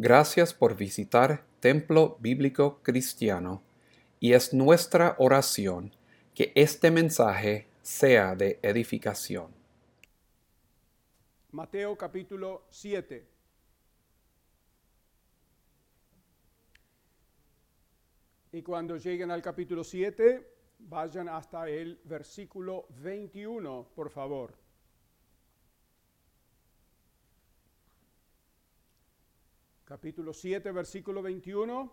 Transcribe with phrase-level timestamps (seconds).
[0.00, 3.64] Gracias por visitar Templo Bíblico Cristiano
[4.20, 5.92] y es nuestra oración
[6.36, 9.50] que este mensaje sea de edificación.
[11.50, 13.26] Mateo capítulo 7.
[18.52, 24.67] Y cuando lleguen al capítulo 7, vayan hasta el versículo 21, por favor.
[29.88, 31.90] Capítulo 7, versículo 21.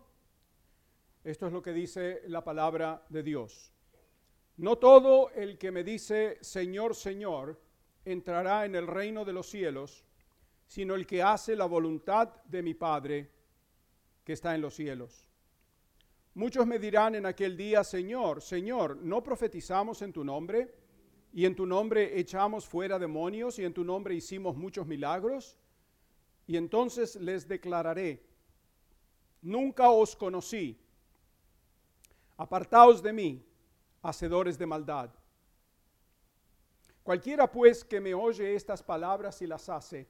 [1.24, 3.72] Esto es lo que dice la palabra de Dios.
[4.58, 7.58] No todo el que me dice Señor, Señor,
[8.04, 10.04] entrará en el reino de los cielos,
[10.68, 13.32] sino el que hace la voluntad de mi Padre
[14.26, 15.30] que está en los cielos.
[16.34, 20.76] Muchos me dirán en aquel día, Señor, Señor, ¿no profetizamos en tu nombre?
[21.32, 25.58] Y en tu nombre echamos fuera demonios y en tu nombre hicimos muchos milagros.
[26.48, 28.24] Y entonces les declararé,
[29.42, 30.80] nunca os conocí,
[32.38, 33.46] apartaos de mí,
[34.02, 35.10] hacedores de maldad.
[37.04, 40.08] Cualquiera pues que me oye estas palabras y las hace,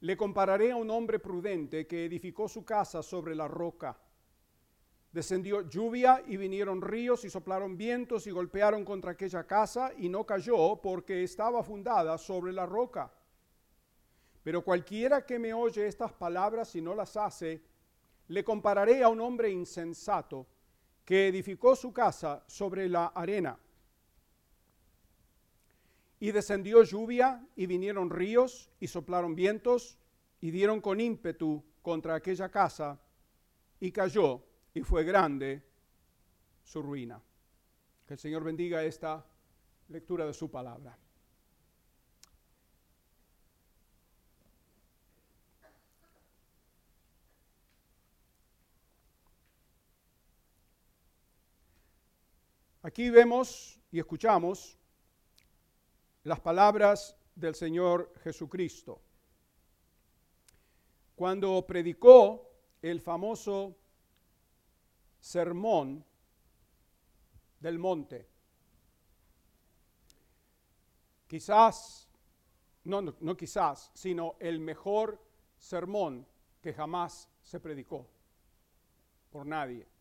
[0.00, 3.96] le compararé a un hombre prudente que edificó su casa sobre la roca.
[5.12, 10.26] Descendió lluvia y vinieron ríos y soplaron vientos y golpearon contra aquella casa y no
[10.26, 13.12] cayó porque estaba fundada sobre la roca.
[14.42, 17.62] Pero cualquiera que me oye estas palabras y no las hace,
[18.28, 20.46] le compararé a un hombre insensato
[21.04, 23.58] que edificó su casa sobre la arena.
[26.18, 29.98] Y descendió lluvia y vinieron ríos y soplaron vientos
[30.40, 33.00] y dieron con ímpetu contra aquella casa
[33.80, 34.42] y cayó
[34.74, 35.62] y fue grande
[36.62, 37.20] su ruina.
[38.06, 39.24] Que el Señor bendiga esta
[39.88, 40.96] lectura de su palabra.
[52.92, 54.76] Aquí vemos y escuchamos
[56.24, 59.00] las palabras del Señor Jesucristo.
[61.16, 62.50] Cuando predicó
[62.82, 63.74] el famoso
[65.18, 66.04] sermón
[67.60, 68.28] del monte.
[71.26, 72.06] Quizás,
[72.84, 75.18] no, no, quizás, sino el mejor
[75.56, 76.26] sermón
[76.60, 78.06] que jamás se predicó
[79.30, 79.91] por nadie.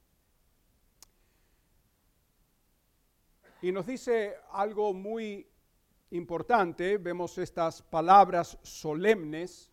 [3.62, 5.48] Y nos dice algo muy
[6.12, 9.72] importante, vemos estas palabras solemnes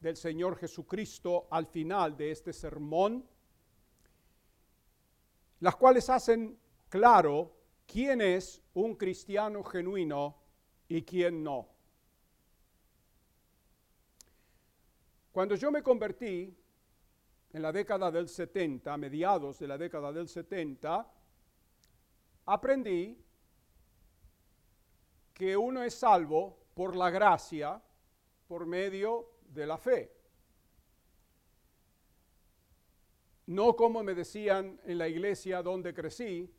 [0.00, 3.26] del Señor Jesucristo al final de este sermón
[5.62, 7.56] las cuales hacen claro
[7.86, 10.36] quién es un cristiano genuino
[10.88, 11.68] y quién no.
[15.30, 16.52] Cuando yo me convertí
[17.52, 21.08] en la década del 70, a mediados de la década del 70,
[22.46, 23.18] aprendí
[25.32, 27.82] que uno es salvo por la gracia,
[28.46, 30.12] por medio de la fe.
[33.46, 36.52] No como me decían en la iglesia donde crecí,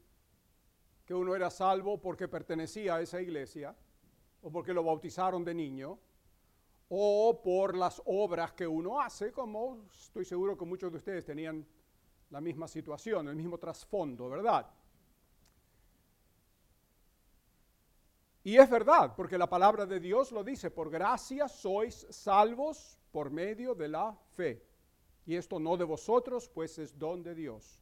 [1.06, 3.76] que uno era salvo porque pertenecía a esa iglesia,
[4.42, 6.00] o porque lo bautizaron de niño,
[6.90, 11.66] o por las obras que uno hace, como estoy seguro que muchos de ustedes tenían
[12.30, 14.70] la misma situación, el mismo trasfondo, ¿verdad?
[18.44, 23.32] Y es verdad, porque la palabra de Dios lo dice, por gracia sois salvos por
[23.32, 24.62] medio de la fe.
[25.26, 27.82] Y esto no de vosotros, pues es don de Dios.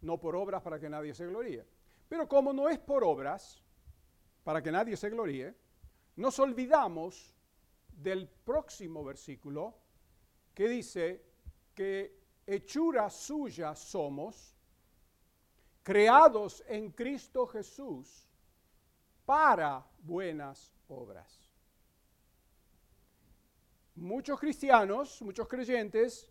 [0.00, 1.64] No por obras para que nadie se gloríe.
[2.08, 3.62] Pero como no es por obras,
[4.42, 5.54] para que nadie se gloríe,
[6.16, 7.32] nos olvidamos
[7.88, 9.74] del próximo versículo
[10.54, 11.24] que dice
[11.72, 14.56] que hechura suya somos,
[15.84, 18.28] creados en Cristo Jesús
[19.24, 21.38] para buenas obras.
[23.94, 26.30] Muchos cristianos, muchos creyentes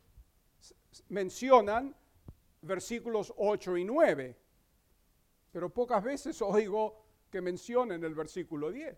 [1.10, 1.96] mencionan
[2.62, 4.38] versículos 8 y 9,
[5.52, 8.98] pero pocas veces oigo que mencionen el versículo 10.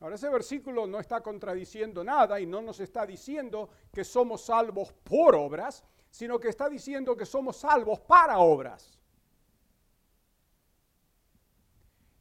[0.00, 4.92] Ahora ese versículo no está contradiciendo nada y no nos está diciendo que somos salvos
[4.92, 8.95] por obras, sino que está diciendo que somos salvos para obras.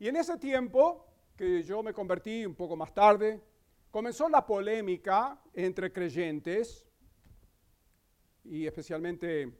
[0.06, 1.04] Y en ese tiempo,
[1.36, 3.42] que yo me convertí un poco más tarde,
[3.90, 6.86] comenzó la polémica entre creyentes
[8.44, 9.52] y especialmente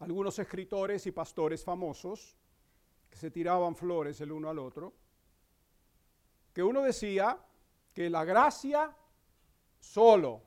[0.00, 2.36] algunos escritores y pastores famosos
[3.08, 4.92] que se tiraban flores el uno al otro,
[6.52, 7.42] que uno decía
[7.94, 8.94] que la gracia
[9.80, 10.42] solo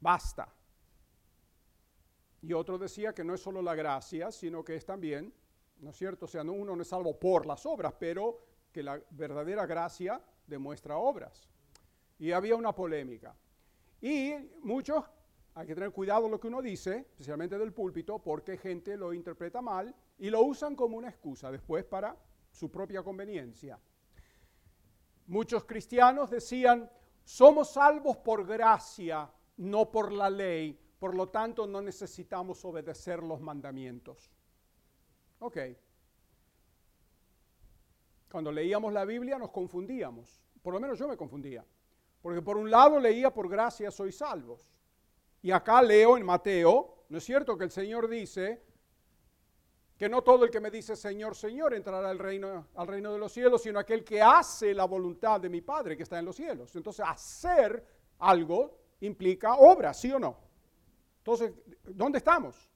[0.00, 0.48] basta,
[2.40, 5.30] Y otro decía que no es solo la gracia, sino que es también,
[5.82, 6.24] ¿no es cierto?
[6.24, 8.40] O sea, no, uno no es salvo por las obras, pero
[8.72, 11.48] que la verdadera gracia demuestra obras.
[12.18, 13.36] Y había una polémica.
[14.00, 14.32] Y
[14.62, 15.04] muchos,
[15.54, 19.60] hay que tener cuidado lo que uno dice, especialmente del púlpito, porque gente lo interpreta
[19.60, 22.16] mal y lo usan como una excusa después para
[22.50, 23.78] su propia conveniencia.
[25.26, 26.88] Muchos cristianos decían,
[27.24, 33.40] somos salvos por gracia, no por la ley, por lo tanto no necesitamos obedecer los
[33.40, 34.30] mandamientos.
[35.42, 35.58] Ok.
[38.30, 41.64] Cuando leíamos la Biblia nos confundíamos, por lo menos yo me confundía,
[42.22, 44.72] porque por un lado leía por gracia soy salvos,
[45.42, 48.62] y acá leo en Mateo, ¿no es cierto que el Señor dice,
[49.98, 53.18] que no todo el que me dice Señor, Señor entrará al reino, al reino de
[53.18, 56.36] los cielos, sino aquel que hace la voluntad de mi Padre que está en los
[56.36, 56.74] cielos.
[56.76, 57.84] Entonces, hacer
[58.20, 60.36] algo implica obra, ¿sí o no?
[61.18, 61.52] Entonces,
[61.82, 62.71] ¿dónde estamos?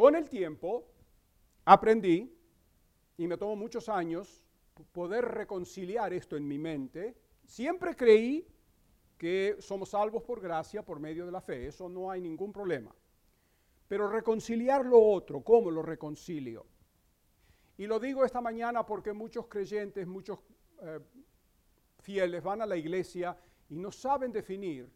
[0.00, 0.86] Con el tiempo
[1.66, 2.34] aprendí,
[3.18, 4.42] y me tomó muchos años,
[4.92, 7.14] poder reconciliar esto en mi mente.
[7.44, 8.48] Siempre creí
[9.18, 12.94] que somos salvos por gracia, por medio de la fe, eso no hay ningún problema.
[13.88, 16.64] Pero reconciliar lo otro, ¿cómo lo reconcilio?
[17.76, 20.38] Y lo digo esta mañana porque muchos creyentes, muchos
[20.80, 21.00] eh,
[21.98, 23.36] fieles van a la iglesia
[23.68, 24.90] y no saben definir,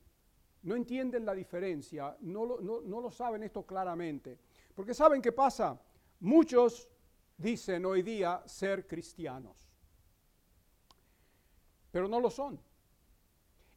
[0.63, 4.39] no entienden la diferencia, no lo, no lo saben esto claramente.
[4.75, 5.81] Porque saben qué pasa,
[6.21, 6.89] muchos
[7.37, 9.69] dicen hoy día ser cristianos,
[11.91, 12.61] pero no lo son.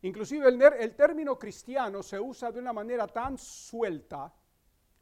[0.02, 4.34] Inclusive el, el, término cristiano se usa de una manera tan suelta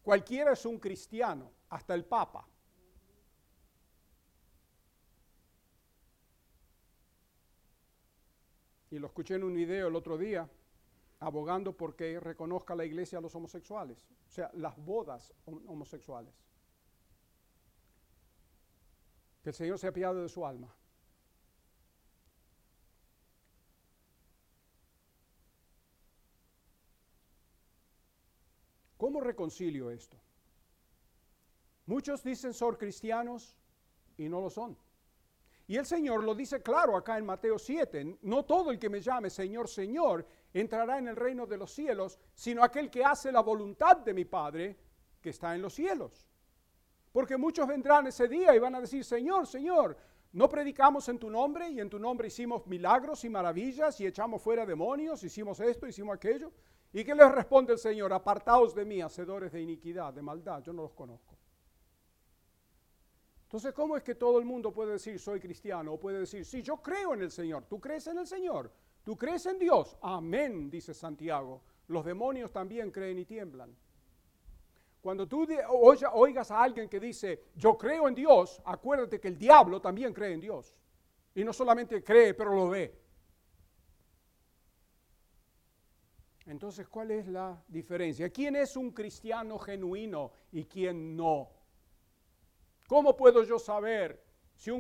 [0.06, 2.48] Cualquiera es un cristiano, hasta el Papa.
[8.92, 10.48] Y lo escuché en un video el otro día,
[11.26, 16.36] abogando porque reconozca la iglesia a los homosexuales, o sea, las bodas homosexuales.
[19.42, 20.72] Que el Señor se apiade de su alma.
[28.98, 30.18] ¿Cómo reconcilio esto?
[31.88, 33.58] Muchos dicen ser cristianos
[34.16, 34.78] y no lo son.
[35.68, 39.02] Y el Señor lo dice claro acá en Mateo 7, no todo el que me
[39.02, 43.42] llame Señor, Señor entrará en el reino de los cielos, sino aquel que hace la
[43.42, 44.78] voluntad de mi Padre
[45.20, 46.28] que está en los cielos.
[47.12, 49.98] Porque muchos vendrán ese día y van a decir, Señor, Señor,
[50.34, 54.42] no predicamos en tu nombre y en tu nombre hicimos milagros y maravillas y echamos
[54.42, 56.52] fuera demonios, hicimos esto, hicimos aquello.
[56.94, 58.14] ¿Y qué les responde el Señor?
[58.14, 61.35] Apartaos de mí, hacedores de iniquidad, de maldad, yo no los conozco.
[63.46, 65.94] Entonces, ¿cómo es que todo el mundo puede decir soy cristiano?
[65.94, 67.66] O puede decir, sí, yo creo en el Señor.
[67.66, 68.72] ¿Tú crees en el Señor?
[69.04, 69.96] ¿Tú crees en Dios?
[70.02, 71.62] Amén, dice Santiago.
[71.88, 73.76] Los demonios también creen y tiemblan.
[75.00, 75.46] Cuando tú
[76.14, 80.34] oigas a alguien que dice, yo creo en Dios, acuérdate que el diablo también cree
[80.34, 80.76] en Dios.
[81.36, 83.00] Y no solamente cree, pero lo ve.
[86.48, 88.32] Entonces, ¿cuál es la diferencia?
[88.32, 91.55] ¿Quién es un cristiano genuino y quién no?
[92.88, 94.22] ¿Cómo puedo yo saber
[94.56, 94.72] si,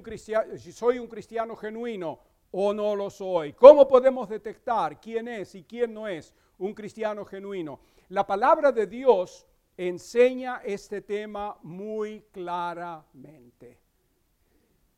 [0.72, 2.20] soy un cristiano genuino
[2.52, 3.54] o no lo soy?
[3.54, 7.80] ¿Cómo podemos detectar quién es y quién no es un cristiano genuino?
[8.10, 13.80] La palabra de Dios enseña este tema muy claramente.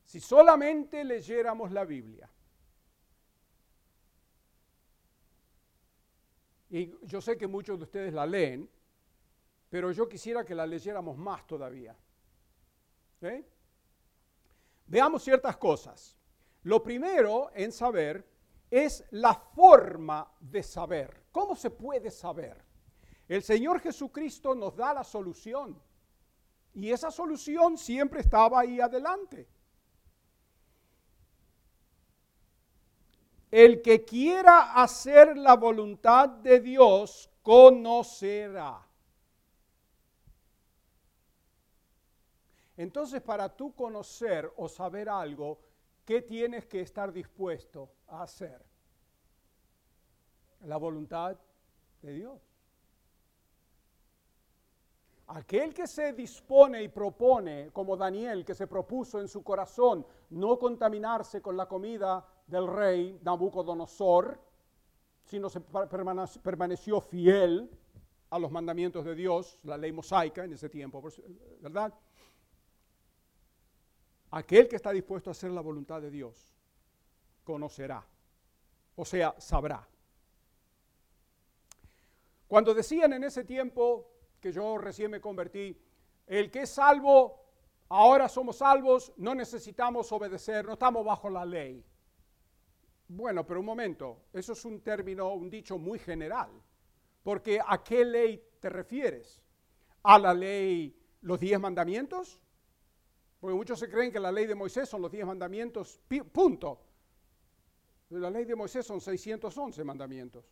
[0.03, 2.29] Si solamente leyéramos la Biblia,
[6.69, 8.69] Y yo sé que muchos de ustedes la leen,
[9.69, 11.95] pero yo quisiera que la leyéramos más todavía.
[14.85, 16.17] Veamos ciertas cosas.
[16.63, 18.27] Lo primero en saber
[18.69, 21.23] es la forma de saber.
[21.31, 22.63] ¿Cómo se puede saber?
[23.27, 25.81] El Señor Jesucristo nos da la solución.
[26.73, 29.47] Y esa solución siempre estaba ahí adelante.
[33.49, 38.86] El que quiera hacer la voluntad de Dios conocerá.
[42.77, 45.59] Entonces, para tú conocer o saber algo,
[46.05, 48.63] ¿qué tienes que estar dispuesto a hacer?
[50.61, 51.35] La voluntad
[52.03, 52.39] de Dios.
[55.29, 60.57] Aquel que se dispone y propone, como Daniel, que se propuso en su corazón no
[60.57, 64.39] contaminarse con la comida del rey Nabucodonosor,
[65.25, 67.69] sino se permaneció fiel
[68.29, 71.03] a los mandamientos de Dios, la ley mosaica en ese tiempo,
[71.59, 71.93] ¿verdad?
[74.37, 76.53] Aquel que está dispuesto a hacer la voluntad de Dios,
[77.43, 78.05] conocerá,
[78.95, 79.87] o sea, sabrá.
[82.47, 85.75] Cuando decían en ese tiempo, que yo recién me convertí,
[86.27, 87.47] el que es salvo,
[87.89, 91.83] ahora somos salvos, no necesitamos obedecer, no estamos bajo la ley.
[93.07, 96.51] Bueno, pero un momento, eso es un término, un dicho muy general,
[97.23, 99.41] porque ¿a qué ley te refieres?
[100.03, 102.39] ¿A la ley, los diez mandamientos?
[103.39, 105.99] Porque muchos se creen que la ley de Moisés son los diez mandamientos,
[106.31, 106.81] punto.
[108.09, 110.45] La ley de Moisés son 611 mandamientos.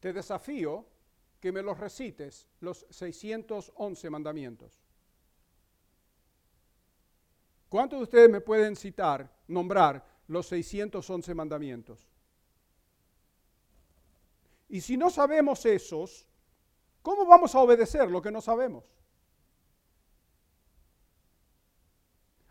[0.00, 0.86] Te desafío
[1.38, 4.82] que me los recites, los 611 mandamientos.
[7.68, 12.08] ¿Cuántos de ustedes me pueden citar, nombrar los 611 mandamientos?
[14.68, 16.26] Y si no sabemos esos,
[17.02, 18.84] ¿cómo vamos a obedecer lo que no sabemos?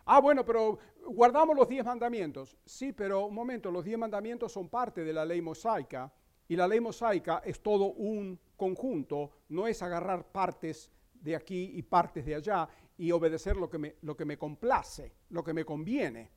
[0.06, 2.58] Ah, bueno, pero guardamos los 10 mandamientos.
[2.66, 6.12] Sí, pero un momento, los 10 mandamientos son parte de la ley mosaica
[6.48, 11.84] y la ley mosaica es todo un conjunto, no es agarrar partes de aquí y
[11.84, 15.64] partes de allá y obedecer lo que me, lo que me complace, lo que me
[15.64, 16.32] conviene.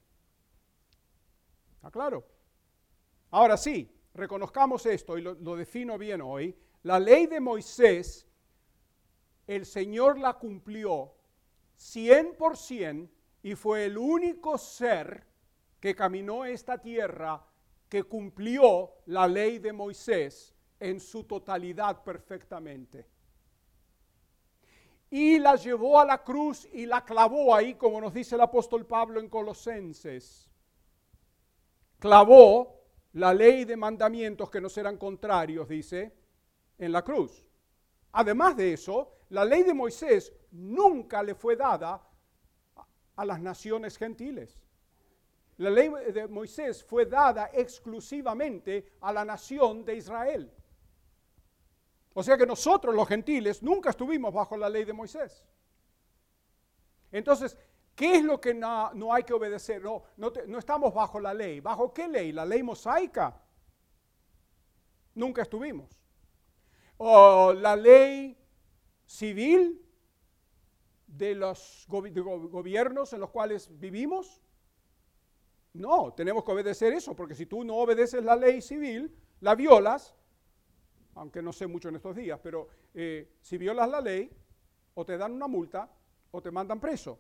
[1.77, 2.25] ¿Está claro?
[3.31, 6.55] Ahora sí, reconozcamos esto y lo, lo defino bien hoy.
[6.83, 8.27] La ley de Moisés,
[9.47, 11.15] el Señor la cumplió
[11.79, 13.09] 100%
[13.43, 15.27] y fue el único ser
[15.79, 17.45] que caminó esta tierra
[17.89, 23.07] que cumplió la ley de Moisés en su totalidad perfectamente.
[25.11, 28.87] Y la llevó a la cruz y la clavó ahí, como nos dice el apóstol
[28.87, 30.49] Pablo en Colosenses.
[31.99, 32.81] Clavó
[33.13, 36.22] la ley de mandamientos que nos eran contrarios, dice,
[36.83, 37.47] en la cruz.
[38.11, 42.03] Además de eso, la ley de Moisés nunca le fue dada
[43.15, 44.61] a las naciones gentiles.
[45.59, 50.53] La ley de Moisés fue dada exclusivamente a la nación de Israel.
[52.15, 55.47] O sea que nosotros los gentiles nunca estuvimos bajo la ley de Moisés.
[57.13, 57.57] Entonces,
[57.95, 59.83] ¿qué es lo que no, hay que obedecer?
[59.83, 61.61] No, no, estamos bajo la ley.
[61.61, 62.33] ¿Bajo qué ley?
[62.33, 63.41] ¿La ley mosaica?
[65.15, 66.02] Nunca estuvimos.
[67.05, 68.39] ¿O la ley
[69.07, 69.85] civil
[71.09, 74.41] de los gobiernos en los cuales vivimos?
[75.73, 80.15] No, tenemos que obedecer eso, porque si tú no obedeces la ley civil, la violas,
[81.17, 84.31] aunque no sé mucho en estos días, pero eh, si violas la ley,
[84.95, 85.91] o te dan una multa
[86.31, 87.19] o te mandan preso.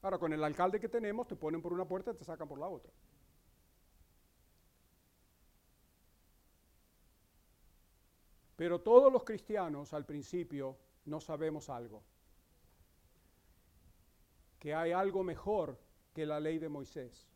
[0.00, 2.60] Ahora, con el alcalde que tenemos, te ponen por una puerta y te sacan por
[2.60, 2.92] la otra.
[8.58, 12.02] Pero todos los cristianos al principio no sabemos algo.
[14.58, 15.78] Que hay algo mejor
[16.12, 17.28] que la ley de Moisés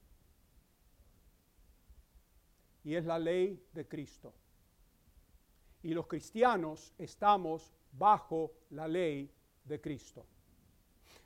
[2.82, 4.34] y es la ley de Cristo.
[5.84, 10.26] Y los cristianos estamos bajo la ley de Cristo.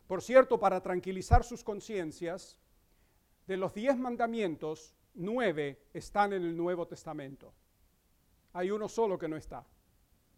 [0.07, 2.59] Por cierto, para tranquilizar sus conciencias,
[3.47, 7.55] de los diez mandamientos, nueve están en el Nuevo Testamento.
[8.53, 9.65] Hay uno solo que no está,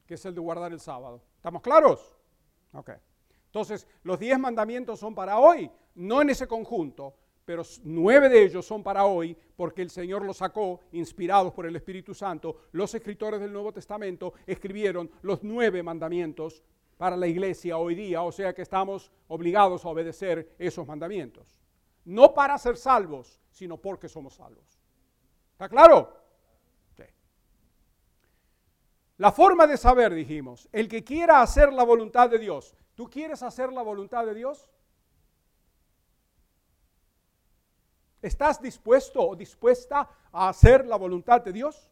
[0.09, 1.23] que es el de guardar el sábado.
[1.37, 2.17] ¿Estamos claros?
[2.73, 2.91] Ok.
[3.45, 8.67] Entonces, los diez mandamientos son para hoy, no en ese conjunto, pero nueve de ellos
[8.67, 12.63] son para hoy porque el Señor los sacó, inspirados por el Espíritu Santo.
[12.73, 16.63] Los escritores del Nuevo Testamento escribieron los nueve mandamientos
[16.97, 21.59] para la iglesia hoy día, o sea que estamos obligados a obedecer esos mandamientos.
[22.05, 24.81] No para ser salvos, sino porque somos salvos.
[25.53, 26.17] ¿Está claro?
[26.97, 27.05] Sí.
[29.19, 32.75] La forma de saber, dijimos, el que quiera hacer la voluntad de Dios.
[32.95, 34.71] ¿Tú quieres hacer la voluntad de Dios?
[38.23, 41.91] ¿Estás dispuesto o dispuesta a hacer la voluntad de Dios?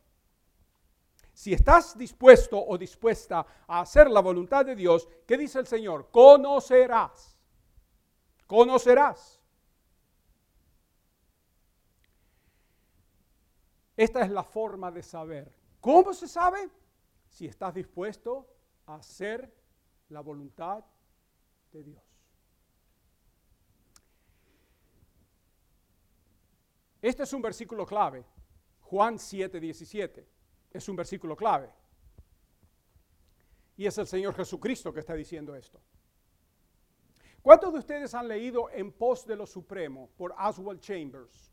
[1.33, 6.09] Si estás dispuesto o dispuesta a hacer la voluntad de Dios, ¿qué dice el Señor?
[6.11, 7.37] Conocerás.
[8.47, 9.41] Conocerás.
[13.97, 15.53] Esta es la forma de saber.
[15.81, 16.71] ¿Cómo se sabe?
[17.37, 18.49] Si estás dispuesto
[18.87, 19.55] a hacer
[20.09, 20.83] la voluntad
[21.71, 22.03] de Dios.
[27.03, 28.25] Este es un versículo clave.
[28.81, 30.27] Juan 7, 17.
[30.71, 31.71] Es un versículo clave.
[33.77, 35.79] Y es el Señor Jesucristo que está diciendo esto.
[37.43, 41.53] ¿Cuántos de ustedes han leído En pos de lo supremo por Oswald Chambers?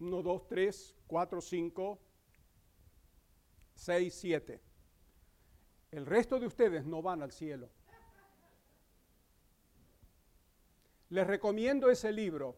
[0.00, 1.98] Uno, dos, tres, cuatro, cinco,
[3.74, 4.60] seis, siete.
[5.90, 7.68] El resto de ustedes no van al cielo.
[11.10, 12.56] Les recomiendo ese libro.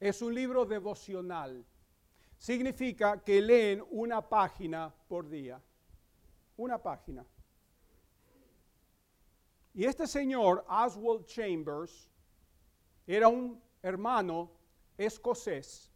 [0.00, 1.64] es un libro devocional.
[2.38, 5.60] Significa que leen una página por día.
[6.56, 7.24] Una página.
[9.74, 12.10] Y este señor, Oswald Chambers,
[13.06, 14.50] era un hermano
[14.96, 15.89] escocés,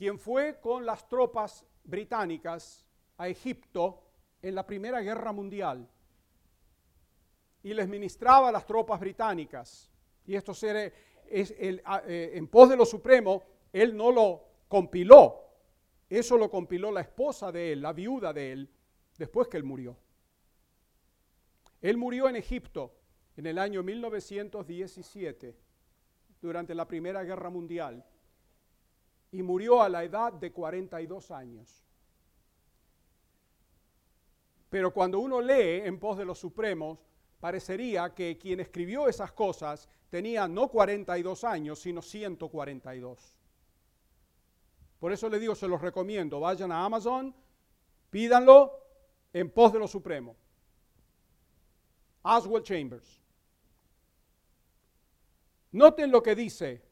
[0.00, 2.86] quien fue con las tropas británicas
[3.18, 4.02] a Egipto
[4.40, 5.86] en la Primera Guerra Mundial
[7.62, 9.92] y les ministraba a las tropas británicas.
[10.24, 13.42] Y esto es eh, en pos de lo supremo,
[13.74, 15.38] él no lo compiló,
[16.08, 18.70] eso lo compiló la esposa de él, la viuda de él,
[19.18, 19.98] después que él murió.
[21.82, 22.94] Él murió en Egipto
[23.36, 25.58] en el año 1917,
[26.40, 28.02] durante la Primera Guerra Mundial,
[29.32, 31.84] y murió a la edad de 42 años.
[34.68, 36.98] Pero cuando uno lee en pos de los supremos,
[37.40, 43.34] parecería que quien escribió esas cosas tenía no 42 años, sino 142.
[44.98, 47.34] Por eso le digo, se los recomiendo, vayan a Amazon,
[48.10, 48.78] pídanlo
[49.32, 50.36] en pos de lo supremo.
[52.22, 53.20] Oswald Chambers.
[55.72, 56.82] Noten lo que dice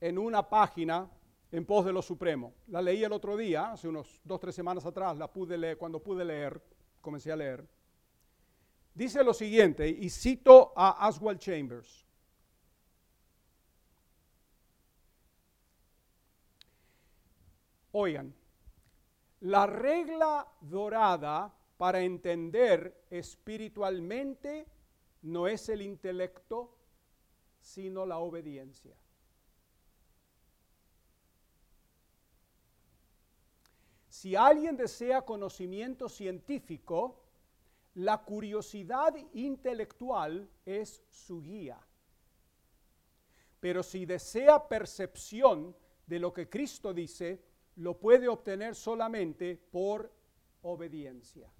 [0.00, 1.08] en una página
[1.52, 2.54] en pos de lo supremo.
[2.68, 6.02] La leí el otro día, hace unos dos, tres semanas atrás, la pude leer, cuando
[6.02, 6.60] pude leer,
[7.00, 7.68] comencé a leer.
[8.94, 12.06] Dice lo siguiente, y cito a Oswald Chambers.
[17.92, 18.34] Oigan,
[19.40, 24.66] la regla dorada para entender espiritualmente
[25.22, 26.78] no es el intelecto,
[27.60, 28.96] sino la obediencia.
[34.22, 37.24] Si alguien desea conocimiento científico,
[37.94, 41.84] la curiosidad intelectual es su guía.
[43.58, 45.74] Pero si desea percepción
[46.06, 47.42] de lo que Cristo dice,
[47.74, 50.12] lo puede obtener solamente por
[50.62, 51.52] obediencia.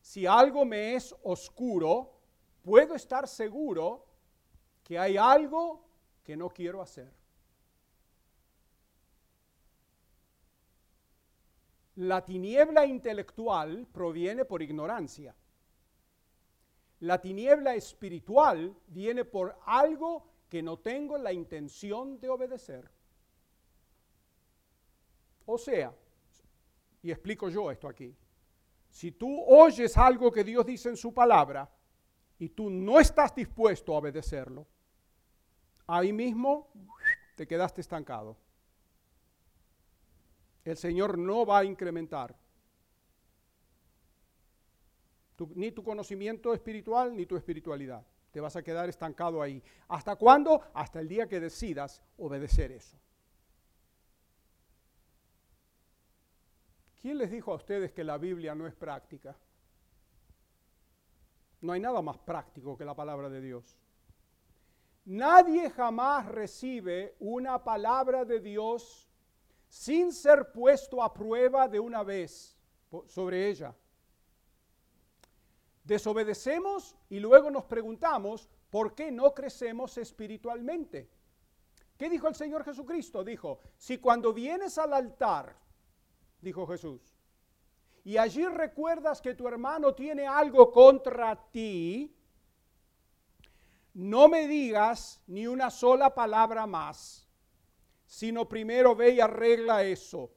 [0.00, 2.10] Si algo me es oscuro,
[2.60, 4.04] puedo estar seguro
[4.82, 5.86] que hay algo
[6.24, 7.17] que no quiero hacer.
[11.98, 15.34] La tiniebla intelectual proviene por ignorancia.
[17.00, 22.88] La tiniebla espiritual viene por algo que no tengo la intención de obedecer.
[25.44, 25.92] O sea,
[27.02, 28.14] y explico yo esto aquí,
[28.88, 31.68] si tú oyes algo que Dios dice en su palabra
[32.38, 34.68] y tú no estás dispuesto a obedecerlo,
[35.84, 36.68] ahí mismo
[37.34, 38.36] te quedaste estancado.
[40.68, 42.36] El Señor no va a incrementar
[45.54, 48.04] ni tu conocimiento espiritual ni tu espiritualidad.
[48.30, 49.62] Te vas a quedar estancado ahí.
[49.88, 50.60] ¿Hasta cuándo?
[50.74, 52.98] Hasta el día que decidas obedecer eso.
[57.00, 59.34] ¿Quién les dijo a ustedes que la Biblia no es práctica?
[61.62, 63.78] No hay nada más práctico que la palabra de Dios.
[65.06, 69.07] Nadie jamás recibe una palabra de Dios
[69.68, 72.56] sin ser puesto a prueba de una vez
[73.06, 73.74] sobre ella.
[75.84, 81.10] Desobedecemos y luego nos preguntamos por qué no crecemos espiritualmente.
[81.96, 83.24] ¿Qué dijo el Señor Jesucristo?
[83.24, 85.56] Dijo, si cuando vienes al altar,
[86.40, 87.18] dijo Jesús,
[88.04, 92.14] y allí recuerdas que tu hermano tiene algo contra ti,
[93.94, 97.27] no me digas ni una sola palabra más,
[98.08, 100.32] sino primero ve y arregla eso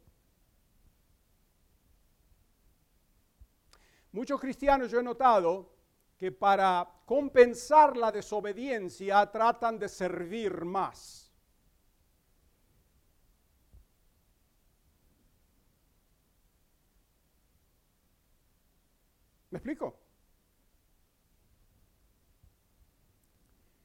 [4.14, 5.72] Muchos cristianos yo he notado
[6.18, 11.32] que para compensar la desobediencia tratan de servir más.
[19.50, 19.98] ¿Me explico?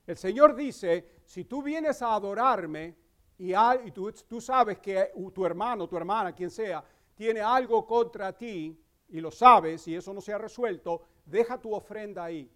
[0.07, 2.97] El Señor dice, si tú vienes a adorarme
[3.39, 8.79] y, tú, tú sabes que tu hermano, tu hermana, quien sea, tiene algo contra ti,
[9.09, 12.51] y lo sabes y eso no se ha resuelto, deja tu ofrenda ahí.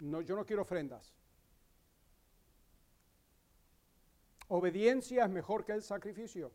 [0.00, 1.12] No, yo no quiero ofrendas.
[4.48, 6.52] Obediencia es mejor que el sacrificio.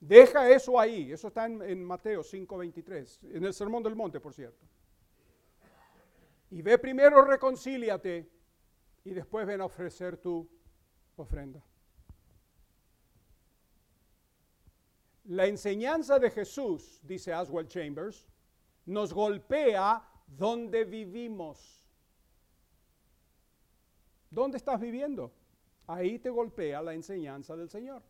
[0.00, 1.12] Deja eso ahí.
[1.12, 4.64] Eso está en, en Mateo 5:23, en el Sermón del Monte, por cierto.
[6.50, 8.30] Y ve primero, reconcíliate
[9.04, 10.48] y después ven a ofrecer tu
[11.22, 11.62] ofrenda.
[15.24, 18.26] La enseñanza de Jesús, dice Oswald Chambers,
[18.86, 21.86] nos golpea donde vivimos.
[24.30, 25.32] ¿Dónde estás viviendo?
[25.86, 28.02] Ahí te golpea la enseñanza del Señor.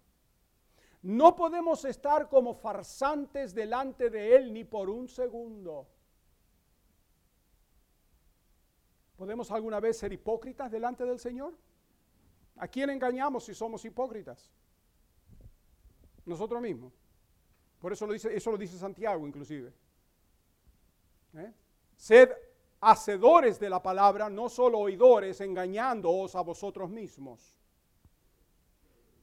[1.02, 5.86] No podemos estar como farsantes delante de Él ni por un segundo.
[9.16, 11.54] ¿Podemos alguna vez ser hipócritas delante del Señor?
[12.56, 14.50] ¿A quién engañamos si somos hipócritas?
[16.24, 16.92] Nosotros mismos.
[17.78, 19.72] Por eso lo dice, eso lo dice Santiago inclusive.
[21.34, 21.52] ¿Eh?
[21.96, 22.30] Sed
[22.80, 27.56] hacedores de la palabra, no solo oidores, engañándoos a vosotros mismos.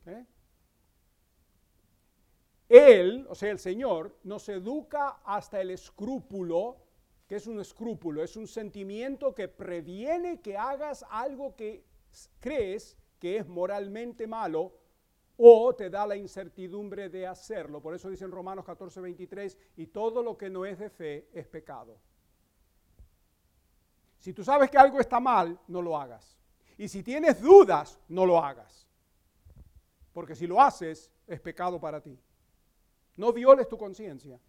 [0.05, 0.25] ¿Eh?
[2.69, 6.77] Él, o sea, el Señor, nos educa hasta el escrúpulo
[7.31, 8.21] ¿Qué es un escrúpulo?
[8.21, 11.85] Es un sentimiento que previene que hagas algo que
[12.41, 14.73] crees que es moralmente malo
[15.37, 17.79] o te da la incertidumbre de hacerlo.
[17.79, 21.29] Por eso dice en Romanos 14, 23, y todo lo que no es de fe
[21.31, 21.99] es pecado.
[24.17, 26.35] Si tú sabes que algo está mal, no lo hagas.
[26.79, 28.87] Y si tienes dudas, no lo hagas.
[30.13, 32.19] Porque si lo haces, es pecado para ti.
[33.17, 34.39] No violes tu conciencia.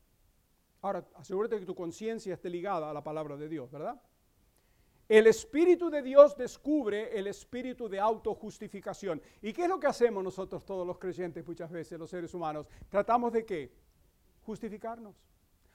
[0.80, 4.00] Ahora, asegúrate que tu conciencia esté ligada a la palabra de Dios, ¿verdad?
[5.08, 9.20] El Espíritu de Dios descubre el espíritu de autojustificación.
[9.42, 12.66] ¿Y qué es lo que hacemos nosotros todos los creyentes muchas veces, los seres humanos?
[12.88, 13.72] Tratamos de qué?
[14.42, 15.14] Justificarnos.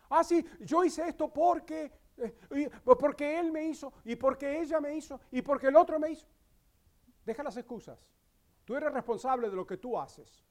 [0.10, 4.96] Ah, sí, yo hice esto porque, eh, porque él me hizo, y porque ella me
[4.96, 6.28] hizo, y porque el otro me hizo.
[7.26, 8.12] Deja las excusas.
[8.64, 10.46] Tú eres responsable de lo que tú haces,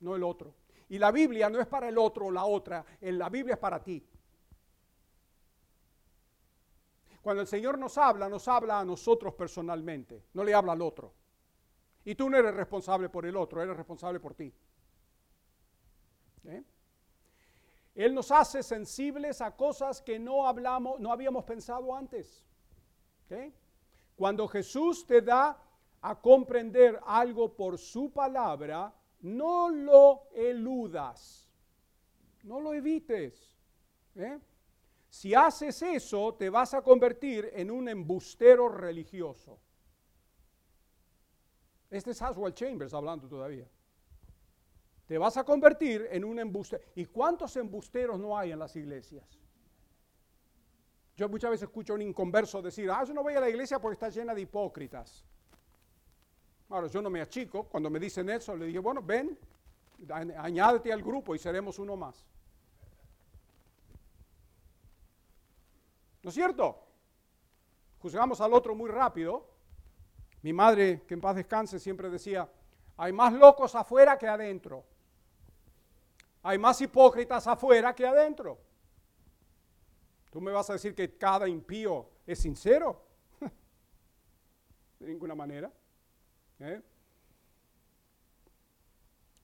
[0.00, 0.54] no el otro.
[0.88, 3.82] Y la Biblia no es para el otro o la otra, la Biblia es para
[3.82, 4.04] ti.
[7.22, 11.12] Cuando el Señor nos habla, nos habla a nosotros personalmente, no le habla al otro.
[12.04, 14.52] Y tú no eres responsable por el otro, eres responsable por ti.
[16.44, 16.64] ¿Eh?
[17.94, 22.44] Él nos hace sensibles a cosas que no hablamos, no habíamos pensado antes.
[24.16, 25.62] Cuando Jesús te da
[26.00, 31.48] a comprender algo por su palabra, no lo eludas,
[32.42, 33.56] no lo evites.
[34.16, 34.38] ¿eh?
[35.10, 39.58] Si haces eso, te vas a convertir en un embustero religioso.
[41.90, 43.68] Este es Haswell Chambers hablando todavía.
[45.06, 46.84] Te vas a convertir en un embustero.
[46.94, 49.40] ¿Y cuántos embusteros no hay en las iglesias?
[51.16, 53.80] Yo muchas veces escucho a un inconverso decir, ah, yo no voy a la iglesia
[53.80, 55.24] porque está llena de hipócritas.
[56.68, 57.64] Ahora, yo no me achico.
[57.64, 59.36] Cuando me dicen eso, le dije, bueno, ven,
[60.08, 62.24] añádete al grupo y seremos uno más.
[66.22, 66.78] ¿No es cierto?
[68.00, 69.46] Juzgamos al otro muy rápido.
[70.42, 72.48] Mi madre, que en paz descanse, siempre decía,
[72.96, 74.84] hay más locos afuera que adentro.
[76.42, 78.58] Hay más hipócritas afuera que adentro.
[80.30, 83.02] ¿Tú me vas a decir que cada impío es sincero?
[85.00, 85.70] De ninguna manera.
[86.60, 86.80] ¿Eh?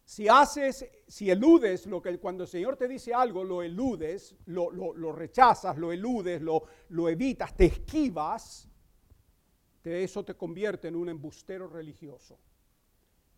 [0.07, 4.71] Si haces, si eludes lo que cuando el Señor te dice algo, lo eludes, lo,
[5.13, 8.69] rechazas, lo eludes, lo, evitas, te esquivas,
[9.83, 12.39] eso te convierte en un embustero religioso.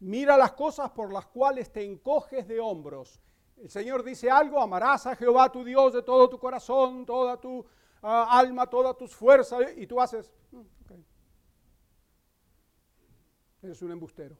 [0.00, 3.18] Mira las cosas por las cuales te encoges de hombros.
[3.56, 7.64] El Señor dice algo, amarás a Jehová tu Dios de todo tu corazón, toda tu
[8.02, 10.60] ah, alma, todas tus fuerzas, y tú haces, mm,
[13.62, 14.36] Eres un embustero.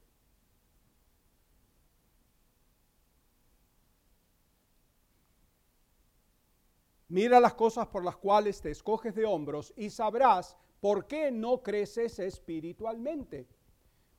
[7.08, 11.62] Mira las cosas por las cuales te escoges de hombros y sabrás por qué no
[11.62, 13.46] creces espiritualmente.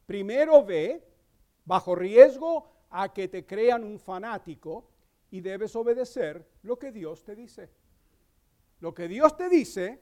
[0.05, 1.07] Primero ve,
[1.65, 4.89] bajo riesgo a que te crean un fanático,
[5.31, 7.69] y debes obedecer lo que Dios te dice.
[8.79, 10.01] Lo que Dios te dice,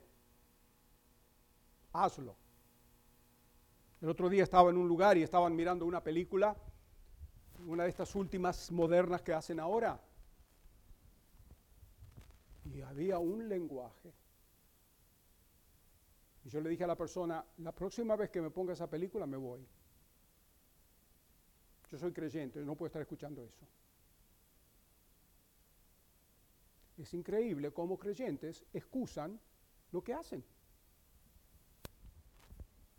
[1.91, 2.35] hazlo.
[4.01, 6.55] El otro día estaba en un lugar y estaban mirando una película,
[7.65, 9.99] una de estas últimas modernas que hacen ahora.
[12.77, 14.13] Y había un lenguaje.
[16.45, 19.25] Y yo le dije a la persona, la próxima vez que me ponga esa película
[19.25, 19.67] me voy.
[21.89, 23.65] Yo soy creyente, no puedo estar escuchando eso.
[26.99, 29.39] Es increíble cómo creyentes excusan
[29.91, 30.43] lo que hacen.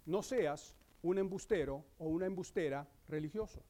[0.07, 3.63] No seas un embustero o una embustera religioso.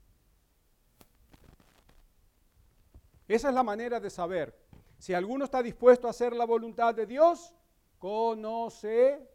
[3.28, 4.57] Esa es la manera de saber.
[4.98, 7.54] Si alguno está dispuesto a hacer la voluntad de Dios,
[7.98, 9.26] conoce.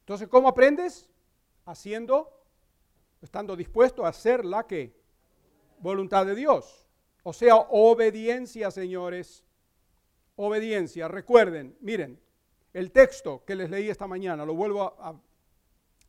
[0.00, 1.10] Entonces, ¿cómo aprendes?
[1.64, 2.44] Haciendo,
[3.20, 4.66] estando dispuesto a hacer la?
[5.78, 6.88] Voluntad de Dios.
[7.22, 9.44] O sea, obediencia, señores.
[10.36, 11.08] Obediencia.
[11.08, 12.20] Recuerden, miren,
[12.72, 15.20] el texto que les leí esta mañana, lo vuelvo a,